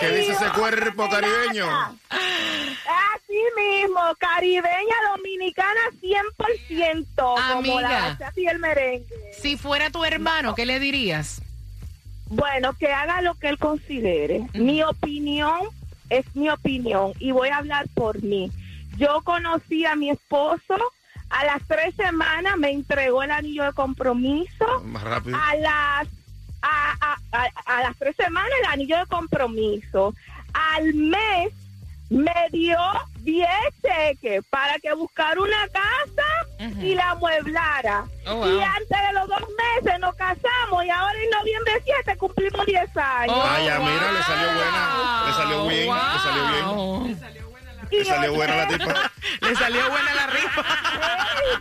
¿Qué 0.00 0.08
dice 0.12 0.32
ese 0.32 0.48
cuerpo 0.50 1.08
caribeño? 1.08 1.66
Así 2.08 3.42
mismo, 3.56 4.00
caribeña 4.18 4.94
dominicana 5.14 5.80
100%, 6.00 7.04
como 7.16 7.38
Amiga. 7.38 7.80
la 7.80 8.00
bachata 8.08 8.40
y 8.40 8.46
el 8.46 8.58
merengue. 8.58 9.06
Si 9.40 9.56
fuera 9.56 9.90
tu 9.90 10.04
hermano, 10.04 10.54
¿qué 10.54 10.66
le 10.66 10.80
dirías? 10.80 11.42
Bueno, 12.26 12.72
que 12.74 12.88
haga 12.92 13.20
lo 13.22 13.34
que 13.34 13.48
él 13.48 13.58
considere. 13.58 14.46
Mi 14.54 14.82
opinión 14.82 15.60
es 16.08 16.24
mi 16.34 16.48
opinión 16.48 17.12
y 17.18 17.32
voy 17.32 17.48
a 17.48 17.58
hablar 17.58 17.86
por 17.94 18.22
mí. 18.22 18.50
Yo 18.96 19.20
conocí 19.22 19.84
a 19.86 19.96
mi 19.96 20.10
esposo, 20.10 20.76
a 21.28 21.44
las 21.44 21.62
tres 21.66 21.94
semanas 21.94 22.56
me 22.56 22.70
entregó 22.70 23.22
el 23.22 23.30
anillo 23.30 23.64
de 23.64 23.72
compromiso. 23.72 24.80
Más 24.84 25.02
rápido. 25.02 25.36
a 25.36 25.54
las 25.56 26.08
a, 26.62 26.96
a- 27.00 27.18
a- 27.32 27.76
a 27.78 27.82
las 27.82 27.96
tres 27.98 28.16
semanas 28.16 28.50
el 28.62 28.70
anillo 28.70 28.98
de 28.98 29.06
compromiso. 29.06 30.14
Al 30.52 30.92
mes 30.94 31.52
me 32.10 32.34
dio 32.50 32.76
10 33.20 33.48
cheques 33.82 34.42
para 34.50 34.78
que 34.80 34.92
buscara 34.94 35.40
una 35.40 35.68
casa 35.68 36.72
y 36.82 36.94
la 36.96 37.10
amueblara. 37.12 38.04
Oh, 38.26 38.34
wow. 38.34 38.48
Y 38.58 38.60
antes 38.62 38.88
de 39.06 39.12
los 39.14 39.28
dos 39.28 39.42
meses 39.56 40.00
nos 40.00 40.14
casamos 40.16 40.84
y 40.84 40.90
ahora 40.90 41.14
en 41.22 41.30
noviembre 41.30 41.72
7 41.84 42.16
cumplimos 42.18 42.66
10 42.66 42.96
años. 42.96 43.36
Oh, 43.36 43.40
Vaya, 43.40 43.78
mira, 43.78 44.12
le 44.12 44.22
salió 44.24 44.52
buena, 44.54 45.24
le 45.26 45.32
salió 45.32 45.66
bien, 45.68 45.86
le 45.86 46.18
salió 46.20 46.48
bien. 46.48 47.04
bien. 47.06 47.30
Y 47.92 47.96
Le 47.96 48.04
salió 48.04 48.34
buena 48.34 48.56
la 48.56 48.68
tipa. 48.68 49.10
Le 49.40 49.56
salió 49.56 49.90
buena 49.90 50.14
la 50.14 50.26
rifa. 50.28 50.62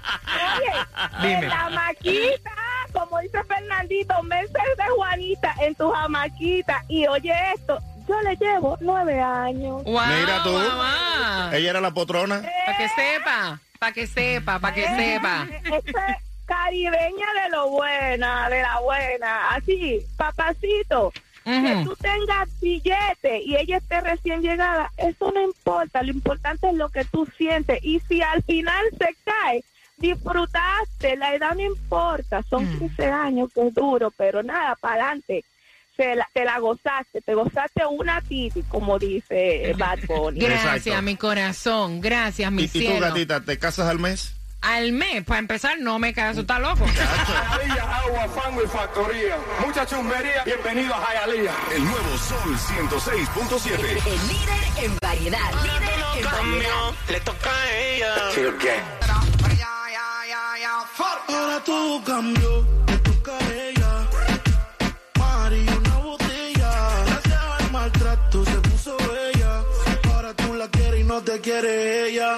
Oye, 0.58 1.28
Dime. 1.36 1.48
la 1.48 1.70
maquita, 1.70 2.52
como 2.92 3.20
dice 3.20 3.44
Fernandito, 3.44 4.22
meses 4.24 4.52
de 4.78 4.84
Juanita 4.96 5.54
en 5.62 5.76
tu 5.76 5.90
jamaquita. 5.92 6.84
Y 6.88 7.08
oye 7.08 7.34
esto, 7.56 7.80
yo 8.08 8.20
le 8.22 8.36
llevo 8.38 8.78
nueve 8.82 9.20
años. 9.20 9.84
Wow, 9.84 10.02
Mira 10.08 10.44
tú. 10.44 10.52
mamá. 10.52 11.50
Ella 11.54 11.70
era 11.72 11.82
la 11.82 11.92
potrona. 11.92 12.42
Para 12.66 12.78
que 12.78 12.90
sepa, 12.90 13.60
para 13.80 13.92
que 13.94 14.08
sepa, 14.08 14.60
para 14.60 14.74
que 14.76 14.88
sepa. 14.88 15.48
Esta 15.64 16.06
es 16.08 16.18
caribeña 16.46 17.28
de 17.44 17.50
lo 17.52 17.70
buena, 17.70 18.50
de 18.50 18.62
la 18.62 18.80
buena. 18.80 19.50
Así, 19.52 20.00
papacito, 20.18 21.14
que 21.44 21.82
tú 21.84 21.96
tengas 21.96 22.50
billete 22.60 23.42
y 23.44 23.56
ella 23.56 23.78
esté 23.78 24.02
recién 24.02 24.42
llegada, 24.42 24.92
eso 24.98 25.32
no 25.32 25.42
importa. 25.42 26.04
Lo 26.04 26.12
importante 26.12 26.68
es 26.70 26.76
lo 26.76 26.90
que 26.90 27.06
tú 27.06 27.28
sientes. 27.38 27.80
Y 27.84 28.00
si 28.02 28.22
al 28.22 28.44
final 28.44 28.84
se 28.98 29.16
cae, 29.24 29.64
disfrutaste, 30.00 31.16
la 31.18 31.34
edad 31.36 31.54
no 31.56 31.62
importa. 31.62 32.44
Son 32.50 32.64
Mm. 32.66 32.80
15 32.80 33.06
años 33.06 33.50
que 33.54 33.68
es 33.68 33.74
duro, 33.74 34.12
pero 34.18 34.42
nada, 34.44 34.76
para 34.76 34.96
adelante. 35.06 35.44
Se 35.98 36.16
la, 36.16 36.26
te 36.34 36.46
la 36.46 36.60
gozaste, 36.60 37.20
te 37.22 37.34
gozaste 37.36 37.86
una 37.86 38.22
titi, 38.22 38.64
como 38.64 38.98
dice 38.98 39.74
Bad 39.78 40.00
Bunny. 40.08 40.40
Gracias, 40.40 40.78
Exacto. 40.88 41.02
mi 41.02 41.16
corazón. 41.18 42.00
Gracias, 42.00 42.50
mi 42.54 42.62
¿Y, 42.62 42.66
y 42.66 42.68
tú, 42.70 42.80
cielo. 42.80 43.00
gatita, 43.08 43.42
te 43.42 43.60
casas 43.60 43.90
al 43.90 44.00
mes? 44.00 44.34
Al 44.62 44.92
mes, 44.94 45.24
para 45.24 45.40
empezar, 45.40 45.78
no 45.80 46.00
me 46.00 46.14
caso, 46.14 46.42
está 46.42 46.60
loco. 46.60 46.86
Jayalía, 46.86 47.98
agua, 47.98 48.28
fango 48.30 48.64
y 48.64 48.68
factoría. 48.68 49.38
Mucha 49.66 49.86
chumbería. 49.86 50.44
Bienvenido 50.46 50.94
a 50.96 51.02
Jayalía. 51.02 51.54
El 51.76 51.84
nuevo 51.86 52.18
Sol 52.18 52.58
106.7. 52.58 53.74
El 53.80 54.28
líder 54.28 54.84
en 54.86 54.98
variedad. 55.02 55.52
Líder 55.64 55.94
en 56.18 56.26
variedad. 56.26 56.92
Le 57.10 57.20
toca 57.22 57.50
a 57.50 57.72
ella. 57.78 58.14
Ahora 60.98 61.64
todo 61.64 62.04
cambió, 62.04 62.66
te 62.86 62.98
toca 62.98 63.32
a 63.32 63.54
ella. 63.54 64.08
Mari, 65.18 65.66
una 65.68 65.98
botella. 65.98 66.72
Gracias 67.06 67.42
al 67.60 67.72
maltrato 67.72 68.46
se 68.46 68.56
puso 68.70 68.98
bella. 68.98 69.62
Ahora 70.14 70.34
tú 70.34 70.54
la 70.56 70.68
quieres 70.68 71.02
y 71.02 71.04
no 71.04 71.22
te 71.22 71.40
quiere 71.42 72.10
ella. 72.10 72.38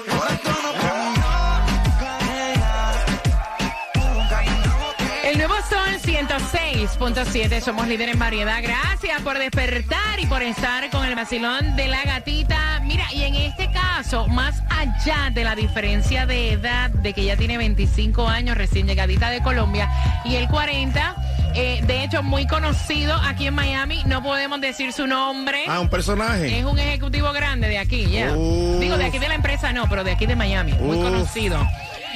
El 5.24 5.38
nuevo 5.38 5.54
Sol 5.68 6.00
106.7, 6.02 7.60
somos 7.62 7.88
líderes 7.88 8.14
en 8.14 8.18
variedad. 8.18 8.62
Gracias 8.62 9.20
por 9.22 9.38
despertar 9.38 10.20
y 10.20 10.26
por 10.26 10.42
estar 10.42 10.90
con 10.90 11.06
el 11.06 11.14
vacilón 11.14 11.74
de 11.76 11.88
la 11.88 12.04
gatita. 12.04 12.71
Mira, 12.92 13.06
y 13.10 13.22
en 13.22 13.34
este 13.36 13.70
caso, 13.70 14.28
más 14.28 14.62
allá 14.68 15.30
de 15.32 15.44
la 15.44 15.54
diferencia 15.54 16.26
de 16.26 16.52
edad, 16.52 16.90
de 16.90 17.14
que 17.14 17.22
ella 17.22 17.38
tiene 17.38 17.56
25 17.56 18.28
años, 18.28 18.54
recién 18.54 18.86
llegadita 18.86 19.30
de 19.30 19.42
Colombia, 19.42 19.88
y 20.26 20.34
el 20.34 20.46
40, 20.46 21.16
eh, 21.54 21.80
de 21.86 22.04
hecho, 22.04 22.22
muy 22.22 22.46
conocido 22.46 23.14
aquí 23.14 23.46
en 23.46 23.54
Miami, 23.54 24.02
no 24.04 24.22
podemos 24.22 24.60
decir 24.60 24.92
su 24.92 25.06
nombre. 25.06 25.64
Ah, 25.68 25.80
un 25.80 25.88
personaje. 25.88 26.58
Es 26.58 26.66
un 26.66 26.78
ejecutivo 26.78 27.32
grande 27.32 27.66
de 27.66 27.78
aquí, 27.78 28.10
ya. 28.10 28.34
Digo, 28.34 28.98
de 28.98 29.06
aquí 29.06 29.18
de 29.18 29.28
la 29.28 29.36
empresa 29.36 29.72
no, 29.72 29.88
pero 29.88 30.04
de 30.04 30.10
aquí 30.12 30.26
de 30.26 30.36
Miami, 30.36 30.74
muy 30.74 30.98
Uf. 30.98 31.04
conocido. 31.04 31.66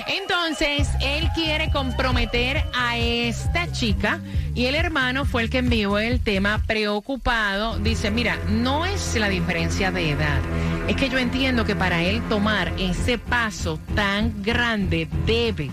Entonces, 0.07 0.89
él 1.01 1.29
quiere 1.35 1.71
comprometer 1.71 2.65
a 2.75 2.97
esta 2.97 3.71
chica 3.73 4.21
y 4.55 4.67
el 4.67 4.77
hermano 4.77 5.25
fue 5.25 5.43
el 5.43 5.51
que 5.51 5.59
envió 5.59 5.99
el 5.99 6.21
tema 6.21 6.63
preocupado. 6.67 7.81
Dice, 7.81 8.13
mira, 8.13 8.39
no 8.49 8.87
es 8.87 9.17
la 9.17 9.29
diferencia 9.29 9.91
de 9.91 10.13
edad. 10.13 10.39
Es 10.87 10.95
que 10.95 11.09
yo 11.09 11.19
entiendo 11.19 11.65
que 11.65 11.75
para 11.75 12.05
él 12.05 12.23
tomar 12.29 12.73
ese 12.79 13.19
paso 13.19 13.81
tan 13.97 14.41
grande 14.43 15.09
debe, 15.27 15.71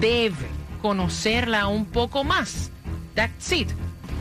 debe 0.00 0.34
conocerla 0.82 1.68
un 1.68 1.86
poco 1.86 2.24
más. 2.24 2.72
That's 3.14 3.52
it. 3.52 3.68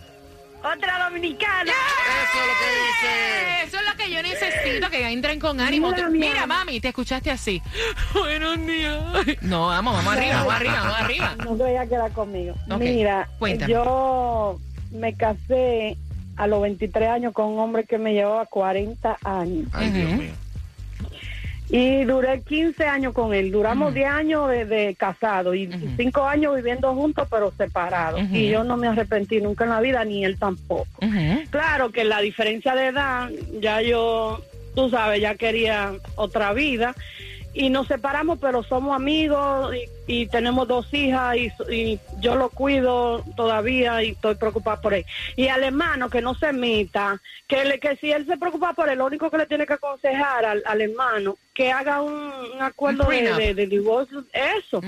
Otra 0.58 1.08
dominicana. 1.08 1.72
Eso 1.72 2.38
es 2.38 2.46
lo 2.46 2.54
que 2.60 2.70
dice. 2.82 3.64
Eso 3.64 3.78
es 3.78 3.84
lo 3.86 3.96
que 3.96 4.10
yo 4.10 4.22
necesito, 4.22 4.90
que 4.90 5.08
entren 5.08 5.40
con 5.40 5.60
ánimo. 5.60 5.92
Mira, 6.10 6.46
mami, 6.46 6.78
te 6.78 6.88
escuchaste 6.88 7.30
así. 7.30 7.62
Buenos 8.12 8.66
días. 8.66 9.02
No, 9.40 9.68
vamos, 9.68 9.94
vamos 9.94 10.12
arriba, 10.14 10.34
vamos 10.40 10.54
arriba, 10.54 10.80
vamos 10.80 11.00
arriba. 11.00 11.36
No 11.42 11.56
se 11.56 11.62
vaya 11.62 11.80
a 11.80 11.86
quedar 11.86 12.12
conmigo. 12.12 12.54
Mira, 12.78 13.30
cuéntame. 13.38 13.72
yo 13.72 14.58
me 14.90 15.14
casé 15.14 15.96
a 16.36 16.46
los 16.46 16.60
23 16.60 17.08
años 17.08 17.32
con 17.32 17.46
un 17.46 17.60
hombre 17.60 17.84
que 17.84 17.96
me 17.96 18.12
llevaba 18.12 18.44
40 18.44 19.16
años. 19.24 19.68
Ay, 19.72 19.90
Dios 19.90 20.10
mío. 20.10 20.32
Y 21.68 22.04
duré 22.04 22.42
15 22.42 22.84
años 22.84 23.12
con 23.12 23.34
él. 23.34 23.50
Duramos 23.50 23.92
10 23.92 24.08
años 24.08 24.48
de, 24.48 24.64
de 24.64 24.94
casado 24.94 25.54
y 25.54 25.68
5 25.96 26.24
años 26.24 26.54
viviendo 26.54 26.94
juntos 26.94 27.26
pero 27.30 27.52
separados. 27.56 28.20
Y 28.30 28.48
yo 28.48 28.64
no 28.64 28.76
me 28.76 28.88
arrepentí 28.88 29.40
nunca 29.40 29.64
en 29.64 29.70
la 29.70 29.80
vida, 29.80 30.04
ni 30.04 30.24
él 30.24 30.38
tampoco. 30.38 30.86
Claro 31.50 31.90
que 31.90 32.04
la 32.04 32.20
diferencia 32.20 32.74
de 32.74 32.86
edad, 32.86 33.30
ya 33.60 33.82
yo, 33.82 34.40
tú 34.74 34.90
sabes, 34.90 35.20
ya 35.20 35.34
quería 35.34 35.92
otra 36.14 36.52
vida. 36.52 36.94
Y 37.58 37.70
nos 37.70 37.86
separamos, 37.88 38.38
pero 38.38 38.62
somos 38.62 38.94
amigos 38.94 39.74
y, 40.06 40.20
y 40.22 40.26
tenemos 40.26 40.68
dos 40.68 40.92
hijas 40.92 41.36
y, 41.36 41.50
y 41.72 41.98
yo 42.20 42.34
lo 42.34 42.50
cuido 42.50 43.24
todavía 43.34 44.02
y 44.02 44.10
estoy 44.10 44.34
preocupada 44.34 44.80
por 44.82 44.92
él. 44.92 45.06
Y 45.36 45.48
al 45.48 45.64
hermano, 45.64 46.10
que 46.10 46.20
no 46.20 46.34
se 46.34 46.52
meta, 46.52 47.18
que, 47.48 47.64
le, 47.64 47.80
que 47.80 47.96
si 47.96 48.12
él 48.12 48.26
se 48.26 48.36
preocupa 48.36 48.74
por 48.74 48.90
él, 48.90 48.98
lo 48.98 49.06
único 49.06 49.30
que 49.30 49.38
le 49.38 49.46
tiene 49.46 49.66
que 49.66 49.72
aconsejar 49.72 50.44
al, 50.44 50.62
al 50.66 50.80
hermano, 50.82 51.36
que 51.54 51.72
haga 51.72 52.02
un, 52.02 52.12
un 52.12 52.60
acuerdo 52.62 53.04
Un 53.04 53.10
de, 53.10 53.32
de, 53.34 53.54
de 53.54 53.66
divorcio, 53.66 54.22
eso. 54.34 54.82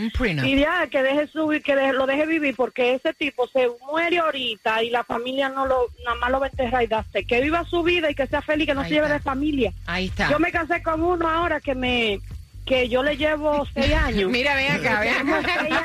Y 0.47 0.57
ya, 0.59 0.87
que 0.89 1.03
deje 1.03 1.27
subir, 1.29 1.63
que 1.63 1.75
deje- 1.75 1.95
lo 1.95 2.07
deje 2.07 2.27
vivir, 2.27 2.55
porque 2.55 2.93
ese 2.93 3.15
tipo 3.15 3.49
se 3.49 3.67
muere 3.91 4.19
ahorita 4.19 4.83
y 4.83 4.91
la 4.91 5.05
familia 5.05 5.49
no 5.49 5.65
lo, 5.65 5.87
nada 6.05 6.17
más 6.21 6.31
lo 6.31 6.41
va 6.41 6.47
a 6.47 6.51
enterrar 6.51 6.83
y 6.83 6.87
darse. 6.87 7.25
Que 7.25 7.41
viva 7.41 7.65
su 7.65 7.83
vida 7.83 8.11
y 8.11 8.15
que 8.15 8.27
sea 8.27 8.43
feliz, 8.43 8.67
que 8.67 8.75
no 8.75 8.83
Ahí 8.83 8.89
se 8.89 8.95
lleve 8.97 9.07
está. 9.07 9.17
de 9.19 9.23
familia. 9.25 9.73
Ahí 9.87 10.07
está. 10.09 10.31
Yo 10.31 10.39
me 10.39 10.53
casé 10.53 10.83
con 10.83 11.03
uno 11.03 11.27
ahora 11.27 11.61
que 11.61 11.75
me, 11.75 12.21
que 12.69 12.89
yo 12.89 13.03
le 13.03 13.17
llevo 13.17 13.67
seis 13.75 13.95
años. 13.95 14.31
Mira, 14.31 14.55
ven 14.55 14.73
acá, 14.73 15.01
ven 15.01 15.33
acá. 15.33 15.63
de. 15.63 15.71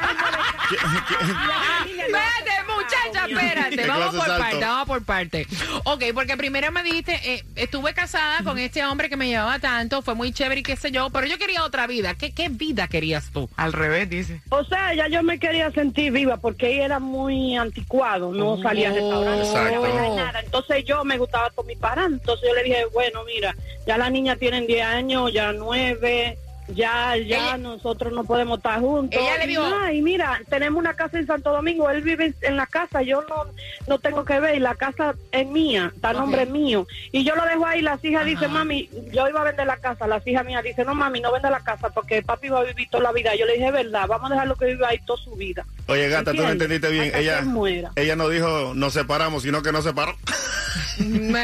Espérate, 2.04 2.52
muchacha, 2.68 3.26
espérate. 3.28 3.76
¿Qué 3.78 3.88
Vamos 3.88 4.16
por 4.16 4.32
de 4.32 4.38
parte, 4.38 4.60
vamos 4.60 4.88
por 4.88 5.06
parte. 5.06 5.48
Ok, 5.86 6.04
porque 6.14 6.36
primero 6.36 6.72
me 6.72 6.84
dijiste, 6.84 7.20
eh, 7.24 7.44
estuve 7.56 7.94
casada 7.94 8.44
con 8.44 8.60
este 8.60 8.86
hombre 8.86 9.10
que 9.10 9.18
me 9.18 9.28
llevaba 9.28 9.60
tanto, 9.60 10.02
fue 10.02 10.16
muy 10.16 10.32
chévere 10.32 10.60
y 10.62 10.64
qué 10.64 10.76
sé 10.76 10.92
yo, 10.92 11.10
pero 11.10 11.28
yo 11.28 11.38
quería 11.38 11.64
otra 11.64 11.88
vida. 11.88 12.16
¿Qué, 12.16 12.34
qué 12.34 12.50
vida 12.50 12.88
querías 12.88 13.32
tú? 13.32 13.50
Al 13.56 13.74
revés, 13.74 14.10
dice. 14.10 14.42
O 14.50 14.64
sea, 14.66 14.94
ya 14.94 15.08
yo 15.08 15.24
me 15.24 15.40
quería 15.40 15.72
sentir 15.72 16.12
viva 16.12 16.38
porque 16.38 16.74
ella 16.74 16.86
era 16.86 17.00
muy 17.00 17.56
anticuado, 17.56 18.32
no 18.32 18.62
salía 18.62 18.90
a 18.90 18.94
restaurantes, 18.94 19.54
no 19.54 20.16
nada. 20.16 20.42
Entonces 20.42 20.84
yo 20.86 21.04
me 21.04 21.18
gustaba 21.18 21.50
con 21.52 21.66
mi 21.66 21.76
parán. 21.76 22.14
Entonces 22.14 22.48
yo 22.50 22.56
le 22.56 22.64
dije, 22.64 22.86
bueno, 22.94 23.24
mira, 23.26 23.56
ya 23.88 23.98
las 23.98 24.12
niñas 24.12 24.38
tienen 24.38 24.68
10 24.68 24.86
años, 24.86 25.32
ya 25.34 25.54
9, 25.54 26.38
ya 26.70 27.16
ya 27.18 27.38
Ella- 27.38 27.58
nosotros 27.58 28.14
no 28.14 28.24
podemos 28.24 28.58
estar 28.60 28.80
juntos. 28.80 29.20
Ella 29.22 29.38
le 29.38 29.44
Y 29.46 29.48
dijo- 29.48 29.70
nada, 29.70 29.94
y 29.94 30.02
mira, 30.02 30.42
tenemos 30.50 30.80
una 30.80 30.94
casa 30.94 31.20
en 31.20 31.28
Santo 31.28 31.52
Domingo, 31.52 31.90
él 31.90 32.02
vive 32.02 32.34
en 32.42 32.58
la 32.58 32.66
casa, 32.68 33.02
yo 33.02 33.22
no 33.24 33.46
no 33.88 34.00
tengo 34.00 34.24
que 34.24 34.40
ver, 34.40 34.56
y 34.56 34.60
la 34.60 34.76
casa 34.76 35.14
es 35.32 35.46
mía, 35.48 35.92
está 35.94 36.10
a 36.10 36.14
nombre 36.14 36.46
mío. 36.46 36.88
Y 37.12 37.24
yo 37.26 37.36
lo 37.36 37.46
dejo 37.46 37.66
ahí, 37.66 37.82
las 37.82 38.04
hijas 38.06 38.26
dicen, 38.26 38.52
mami, 38.52 38.90
yo 39.12 39.28
iba 39.28 39.42
a 39.42 39.44
vender 39.44 39.68
la 39.68 39.78
casa, 39.78 40.08
las 40.08 40.26
hijas 40.26 40.46
mías 40.46 40.64
dicen, 40.64 40.86
no 40.86 40.96
mami, 40.96 41.20
no 41.20 41.32
venda 41.34 41.50
la 41.50 41.60
casa 41.60 41.90
porque 41.90 42.22
papi 42.22 42.48
va 42.50 42.62
a 42.62 42.64
vivir 42.64 42.88
toda 42.90 43.04
la 43.04 43.12
vida. 43.12 43.36
Yo 43.36 43.46
le 43.46 43.54
dije, 43.54 43.72
verdad, 43.72 44.08
vamos 44.08 44.32
a 44.32 44.34
dejarlo 44.36 44.56
que 44.56 44.66
viva 44.68 44.88
ahí 44.90 45.00
toda 45.06 45.22
su 45.22 45.36
vida. 45.36 45.66
Oye, 45.88 46.08
gata, 46.08 46.32
tú 46.32 46.42
no 46.44 46.50
entendiste 46.50 46.90
bien. 46.90 47.06
Hasta 47.08 47.20
Ella, 47.20 47.42
muera. 47.42 47.92
ella 47.98 48.16
no 48.16 48.30
dijo 48.30 48.74
nos 48.74 48.94
separamos, 48.94 49.44
sino 49.44 49.62
que 49.62 49.72
nos 49.74 49.84
separó. 49.84 50.16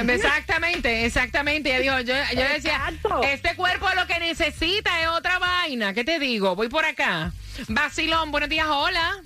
Exactamente, 0.07 1.05
exactamente. 1.05 1.69
Ella 1.75 1.79
dijo, 1.81 1.99
yo, 2.01 2.13
yo 2.35 2.47
decía, 2.53 2.79
este 3.23 3.55
cuerpo 3.55 3.87
lo 3.95 4.07
que 4.07 4.19
necesita 4.19 5.01
es 5.01 5.07
otra 5.17 5.39
vaina. 5.39 5.93
¿Qué 5.93 6.03
te 6.03 6.19
digo? 6.19 6.55
Voy 6.55 6.69
por 6.69 6.85
acá. 6.85 7.31
Basilón, 7.67 8.31
buenos 8.31 8.49
días, 8.49 8.67
hola. 8.69 9.21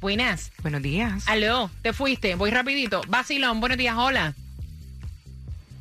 Buenas. 0.00 0.52
Buenos 0.62 0.82
días. 0.82 1.26
Aló, 1.28 1.70
te 1.82 1.92
fuiste, 1.92 2.34
voy 2.34 2.50
rapidito. 2.50 3.00
Basilón, 3.08 3.60
buenos 3.60 3.78
días, 3.78 3.96
hola. 3.96 4.34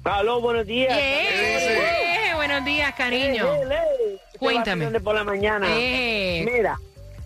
Aló, 0.04 0.41
buenos 0.41 0.65
días. 0.65 0.97
Eh, 0.97 2.32
buenos 2.36 2.65
días, 2.65 2.93
cariño. 2.95 3.45
Eh, 3.54 4.19
Cuéntame. 4.38 4.99
por 4.99 5.15
la 5.15 5.23
mañana. 5.23 5.67
Eh. 5.69 6.45
Mira, 6.45 6.78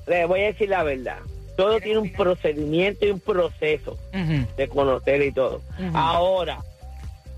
le 0.08 0.26
voy 0.26 0.42
a 0.42 0.46
decir 0.48 0.70
la 0.70 0.84
verdad. 0.84 1.20
Todo 1.56 1.80
tiene 1.80 1.98
un 1.98 2.12
procedimiento 2.12 3.06
y 3.06 3.12
un 3.12 3.20
proceso 3.20 3.98
de 4.12 4.68
conocer 4.68 5.24
y 5.24 5.32
todo. 5.32 5.62
Ahora, 5.94 6.60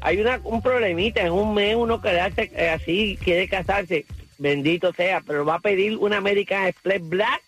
hay 0.02 0.20
una, 0.22 0.40
un 0.44 0.62
problemita. 0.62 1.22
En 1.22 1.32
un 1.32 1.54
mes 1.54 1.76
uno 1.76 2.02
quedarse 2.02 2.52
eh, 2.56 2.70
así, 2.70 3.18
quiere 3.24 3.48
casarse, 3.48 4.06
bendito 4.38 4.94
sea, 4.94 5.22
pero 5.26 5.46
va 5.46 5.56
a 5.56 5.60
pedir 5.60 5.98
una 5.98 6.18
American 6.18 6.66
Express 6.68 7.08
Black 7.08 7.42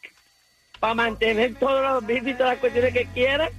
para 0.80 0.94
mantener 0.94 1.56
todos 1.60 1.82
los 1.94 2.06
bits 2.06 2.28
y 2.28 2.34
todas 2.34 2.54
las 2.54 2.60
cuestiones 2.60 2.94
que 2.94 3.06
quiera. 3.08 3.50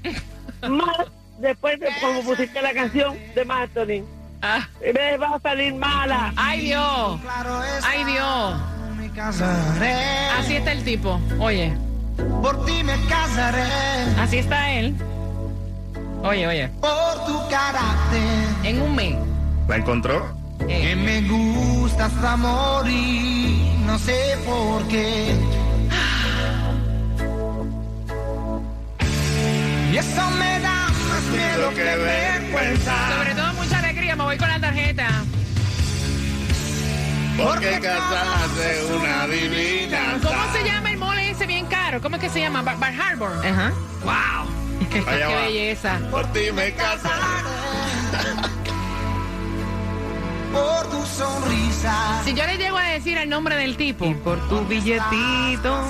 Más 0.69 1.07
después 1.39 1.79
de 1.81 1.89
como 2.01 2.23
pusiste 2.23 2.61
la 2.63 2.73
canción 2.73 3.17
de 3.35 3.45
Mastodon. 3.45 4.05
Ah, 4.43 4.69
Me 4.81 5.17
va 5.19 5.37
a 5.37 5.41
salir 5.41 5.73
mala. 5.75 6.33
ay, 6.37 6.63
Dios. 6.63 7.21
Ay, 7.85 8.05
Dios. 8.05 8.55
Así 10.39 10.57
está 10.57 10.73
el 10.73 10.83
tipo. 10.85 11.21
Oye, 11.39 11.73
Por 12.43 12.65
ti 12.65 12.83
me 12.83 12.95
casaré, 13.09 13.63
así 14.19 14.39
está 14.39 14.71
él. 14.73 14.95
Oye, 16.23 16.47
oye. 16.47 16.69
por 16.81 17.27
tu 17.27 17.49
carácter, 17.51 18.49
En 18.65 18.81
un 18.83 18.95
mes. 18.95 19.15
¿La 19.69 19.77
encontró? 19.77 20.41
que 20.67 20.95
me 20.95 21.21
gusta 21.23 22.05
hasta 22.07 22.37
morir, 22.37 23.75
no 23.85 23.99
sé 23.99 24.39
por 24.47 24.87
qué. 24.87 25.35
Y 29.93 29.97
eso 29.97 30.31
me 30.39 30.61
da 30.61 30.87
más 31.09 31.23
miedo 31.33 31.71
que 31.75 31.83
vergüenza. 31.97 32.95
sobre 33.19 33.35
todo 33.35 33.53
mucha 33.55 33.79
alegría, 33.81 34.15
me 34.17 34.25
voy 34.25 34.39
con 34.39 34.49
la 34.49 34.61
tarjeta. 34.61 35.09
Porque 37.37 37.81
casarse 37.81 38.85
una 38.95 39.27
divina. 39.27 40.19
¿Cómo 40.23 40.53
se 40.53 40.65
llama 40.65 40.91
el 40.93 40.99
mole 40.99 41.31
ese 41.31 41.47
bien 41.47 41.67
caro? 41.67 42.01
¿Cómo 42.01 42.17
es 42.17 42.23
que 42.23 42.29
se 42.31 42.41
llama? 42.41 42.63
Bar, 42.63 42.79
Bar 42.79 42.93
Harbor. 42.95 43.33
Ajá. 43.45 43.73
¡Wow! 44.05 44.62
¡Qué 44.93 45.05
Allá 45.11 45.29
va. 45.29 45.41
belleza! 45.43 45.99
Por 46.11 46.27
ti 46.33 46.41
me 46.55 46.73
casaré. 46.73 47.13
Por 50.53 50.91
tu 50.91 51.03
sonrisa. 51.07 52.21
Si 52.25 52.35
yo 52.35 52.45
les 52.47 52.59
llego 52.59 52.77
a 52.77 52.83
decir 52.83 53.17
el 53.17 53.31
nombre 53.31 53.57
del 53.57 53.77
tipo, 53.79 54.05
Y 54.05 54.13
por 54.15 54.39
tu 54.51 54.61
billetito. 54.67 55.83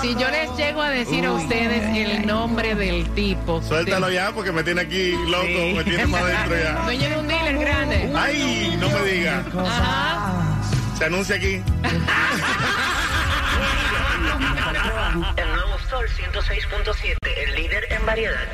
si 0.00 0.14
yo 0.14 0.30
les 0.30 0.56
llego 0.56 0.80
a 0.80 0.90
decir 0.90 1.26
a 1.26 1.32
ustedes 1.32 1.96
el 1.96 2.24
nombre 2.24 2.76
del 2.76 3.04
tipo, 3.14 3.60
Suéltalo 3.62 4.08
ya 4.10 4.30
porque 4.32 4.52
me 4.52 4.62
tiene 4.62 4.82
aquí 4.82 5.10
loco, 5.26 5.44
Sí. 5.46 5.74
me 5.76 5.82
tiene 5.84 6.06
para 6.06 6.24
adentro 6.26 6.56
ya. 6.56 6.72
dueño 6.84 7.08
de 7.10 7.18
un 7.18 7.26
dealer 7.26 7.58
grande. 7.58 8.12
Ay, 8.16 8.76
no 8.80 8.88
me 8.90 9.02
diga. 9.10 9.44
Ajá. 9.58 10.60
Se 10.96 11.04
anuncia 11.06 11.34
aquí. 11.34 11.60
Sol 15.90 16.06
106.7, 16.08 17.16
el 17.36 17.54
líder 17.56 17.92
en 17.92 18.06
variedad. 18.06 18.46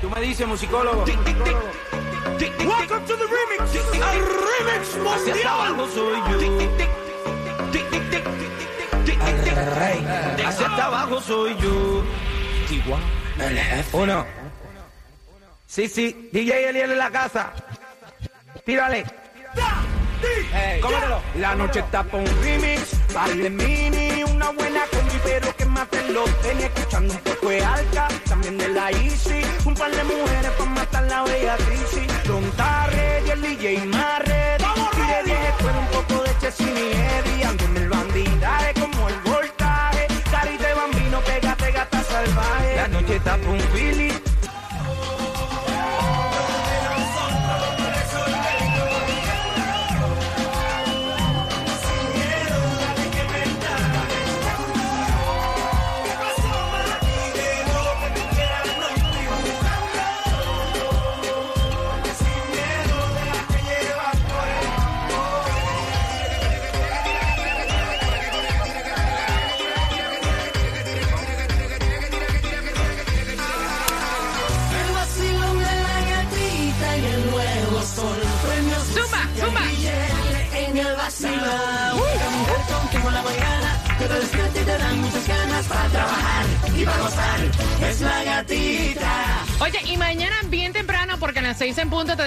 Tú 0.00 0.10
me 0.10 0.20
dices, 0.20 0.44
musicólogo. 0.44 1.04
Welcome 1.04 3.06
to 3.06 3.16
the 3.16 3.26
remix. 3.26 3.76
El 3.94 4.26
remix 4.26 4.96
Hacia 5.14 5.52
abajo 5.52 5.76
mundial. 5.76 5.94
soy 5.94 6.18
yo. 6.32 6.40
El 9.24 9.66
rey. 9.76 10.04
Hacia 10.44 10.66
abajo 10.66 11.20
soy 11.20 11.56
yo. 11.58 12.02
Uno. 13.92 14.26
Sí, 15.66 15.86
sí. 15.88 16.28
DJ 16.32 16.70
Eliel 16.70 16.90
en 16.90 16.98
la 16.98 17.10
casa. 17.10 17.52
Tírale. 18.64 19.04
Hey, 20.52 20.80
cómetelo. 20.80 21.22
La 21.36 21.54
noche 21.54 21.78
está 21.80 22.02
pa' 22.02 22.16
un 22.16 22.26
remix, 22.42 22.96
vale 23.12 23.50
mini, 23.50 24.15
una 24.48 24.58
buena 24.58 24.80
combi, 24.92 25.18
pero 25.24 25.56
que 25.56 25.64
maten 25.64 26.14
los 26.14 26.30
tenis, 26.42 26.64
escuchando 26.64 27.14
un 27.14 27.20
poco 27.20 27.48
de 27.48 27.64
alta, 27.64 28.08
también 28.28 28.58
de 28.58 28.68
la 28.68 28.90
Easy, 28.90 29.42
un 29.64 29.74
par 29.74 29.90
de 29.90 30.04
mujeres 30.04 30.50
pa' 30.58 30.64
matar 30.66 31.04
la 31.04 31.22
bella 31.22 31.56
crisis, 31.56 32.06
Don 32.24 32.44
Tarre 32.52 33.22
y 33.26 33.30
el 33.30 33.42
DJ 33.42 33.86
más 33.86 34.20
ready, 34.20 34.64
y 34.64 35.06
de 35.06 35.22
10 35.24 35.48
escuela 35.48 35.78
un 35.78 35.86
poco 35.88 36.22
de 36.22 36.38
Chesini 36.38 36.70
y 36.70 36.92
Eddie, 36.92 37.44
ando 37.44 37.64
en 37.64 37.76
el 37.76 37.88
bandidaje 37.88 38.74
como 38.74 39.08
el 39.08 39.20
voltaje, 39.20 40.06
carita 40.30 40.68
de 40.68 40.74
bambino, 40.74 41.20
pégate 41.22 41.72
gata 41.72 42.02
salvaje, 42.04 42.76
la 42.76 42.88
noche 42.88 43.16
está 43.16 43.36
un 43.36 43.60
Philly, 43.72 44.12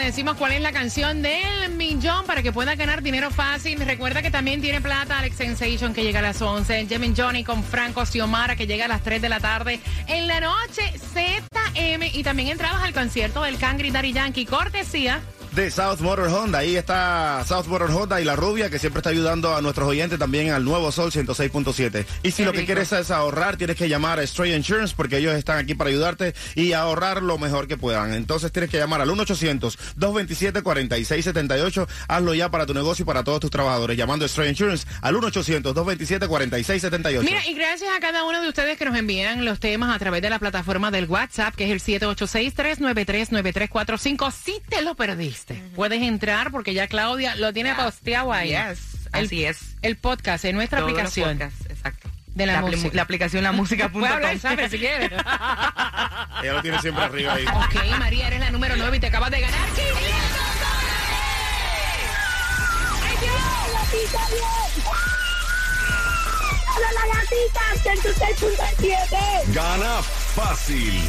decimos 0.02 0.36
cuál 0.38 0.54
es 0.54 0.62
la 0.62 0.72
canción 0.72 1.22
del 1.22 1.72
millón 1.76 2.26
para 2.26 2.42
que 2.42 2.52
puedas 2.52 2.78
ganar 2.78 3.02
dinero 3.02 3.32
fácil. 3.32 3.80
Recuerda 3.80 4.22
que 4.22 4.32
también 4.32 4.62
tiene 4.62 4.82
plata 4.82 5.20
Alex 5.20 5.36
Sensation 5.36 5.94
que 5.94 6.04
llega 6.04 6.20
a 6.20 6.22
las 6.22 6.42
11, 6.42 6.88
Jemin 6.88 7.16
Johnny 7.16 7.44
con 7.44 7.64
Franco 7.64 8.06
Xiomara 8.06 8.56
que 8.56 8.68
llega 8.68 8.86
a 8.86 8.88
las 8.88 9.04
3 9.04 9.22
de 9.22 9.30
la 9.30 9.40
tarde. 9.40 9.80
En 10.08 10.28
la 10.28 10.40
noche, 10.40 10.82
ZM 11.14 12.04
y 12.14 12.24
también 12.24 12.50
entrabas 12.50 12.84
al 12.84 12.94
concierto 12.94 13.44
del 13.44 13.58
Cangri 13.58 13.92
Daddy 13.92 14.14
Yankee, 14.14 14.46
cortesía. 14.46 15.22
De 15.54 15.72
South 15.72 16.00
Motor 16.00 16.28
Honda. 16.28 16.60
Ahí 16.60 16.76
está 16.76 17.44
South 17.48 17.66
Motor 17.68 17.92
Honda 17.92 18.22
y 18.22 18.26
la 18.26 18.36
rubia 18.36 18.70
que 18.70 18.78
siempre 18.80 19.00
está 19.00 19.10
ayudando 19.10 19.56
a 19.56 19.62
nuestros 19.62 19.88
oyentes 19.88 20.20
también 20.20 20.52
al 20.52 20.64
nuevo 20.64 20.92
Sol 20.92 21.12
106.7. 21.12 22.06
Y 22.24 22.32
si 22.32 22.38
Qué 22.38 22.46
lo 22.46 22.54
que 22.54 22.66
quieres 22.66 22.92
es 22.92 23.12
ahorrar, 23.12 23.58
tienes 23.58 23.76
que 23.76 23.88
llamar 23.90 24.20
a 24.20 24.28
Stray 24.28 24.54
Insurance 24.54 24.94
porque 24.96 25.18
ellos 25.18 25.36
están 25.36 25.58
aquí 25.58 25.76
para 25.76 25.90
ayudarte 25.90 26.34
y 26.56 26.74
ahorrar 26.74 27.22
lo 27.22 27.38
mejor 27.38 27.68
que 27.68 27.78
puedan. 27.78 28.14
Entonces 28.14 28.52
tienes 28.52 28.70
que 28.70 28.78
llamar 28.78 29.02
al 29.02 29.10
1-800-227-4678. 29.10 31.88
Hazlo 32.08 32.34
ya 32.34 32.50
para 32.50 32.66
tu 32.66 32.74
negocio 32.74 33.04
y 33.04 33.06
para 33.06 33.24
todos 33.24 33.40
tus 33.40 33.52
trabajadores. 33.52 33.98
Llamando 33.98 34.26
a 34.26 34.28
Stray 34.28 34.50
Insurance 34.50 34.86
al 35.02 35.16
1-800-227-4678. 35.16 37.24
Mira, 37.24 37.46
y 37.48 37.54
gracias 37.54 37.90
a 37.96 38.00
cada 38.00 38.26
uno 38.26 38.42
de 38.42 38.50
ustedes 38.50 38.78
que 38.78 38.86
nos 38.86 38.98
envían 38.98 39.46
los 39.46 39.60
temas 39.60 39.96
a 39.96 40.00
través 40.00 40.22
de 40.22 40.30
la 40.30 40.40
plataforma 40.40 40.92
del 40.92 41.06
WhatsApp, 41.06 41.56
que 41.56 41.66
es 41.66 41.72
el 41.72 41.80
786-393-9345. 42.02 44.32
Si 44.32 44.62
te 44.70 44.82
lo 44.82 44.96
perdiste, 44.96 45.49
puedes 45.76 46.02
entrar 46.02 46.52
porque 46.52 46.74
ya 46.74 46.88
Claudia 46.88 47.36
lo 47.36 47.54
tiene 47.54 47.74
posteado 47.76 48.32
ahí. 48.34 48.50
Yes, 48.50 49.08
El- 49.14 49.26
así 49.26 49.46
es. 49.46 49.76
El 49.82 49.98
podcast 49.98 50.46
en 50.46 50.56
nuestra 50.56 50.80
Todos 50.80 50.92
los 50.92 51.00
aplicación. 51.00 51.38
podcasts, 51.38 51.66
exacto. 51.70 52.10
De 52.36 52.46
la, 52.46 52.62
apli- 52.62 52.72
música. 52.78 52.96
la 52.96 53.02
aplicación 53.02 53.44
la 53.44 53.52
música 53.52 53.90
Puedes 53.92 54.10
hablar, 54.12 54.40
¿sabes? 54.40 54.72
Si 54.72 54.78
quieres. 54.80 55.12
Ella 56.44 56.54
lo 56.54 56.62
tiene 56.62 56.80
siempre 56.82 57.04
arriba 57.04 57.34
ahí. 57.34 57.46
ok, 57.46 57.98
María, 58.00 58.28
eres 58.28 58.40
la 58.40 58.52
número 58.52 58.76
9 58.78 58.98
y 58.98 59.00
te 59.00 59.08
acabas 59.08 59.32
de 59.32 59.42
ganar 59.42 59.60
500 59.70 60.00
¡Hola, 66.76 66.90
la 66.94 67.06
gatita! 67.14 67.64
¡106.7! 67.84 69.54
Gana 69.54 70.02
fácil 70.02 70.94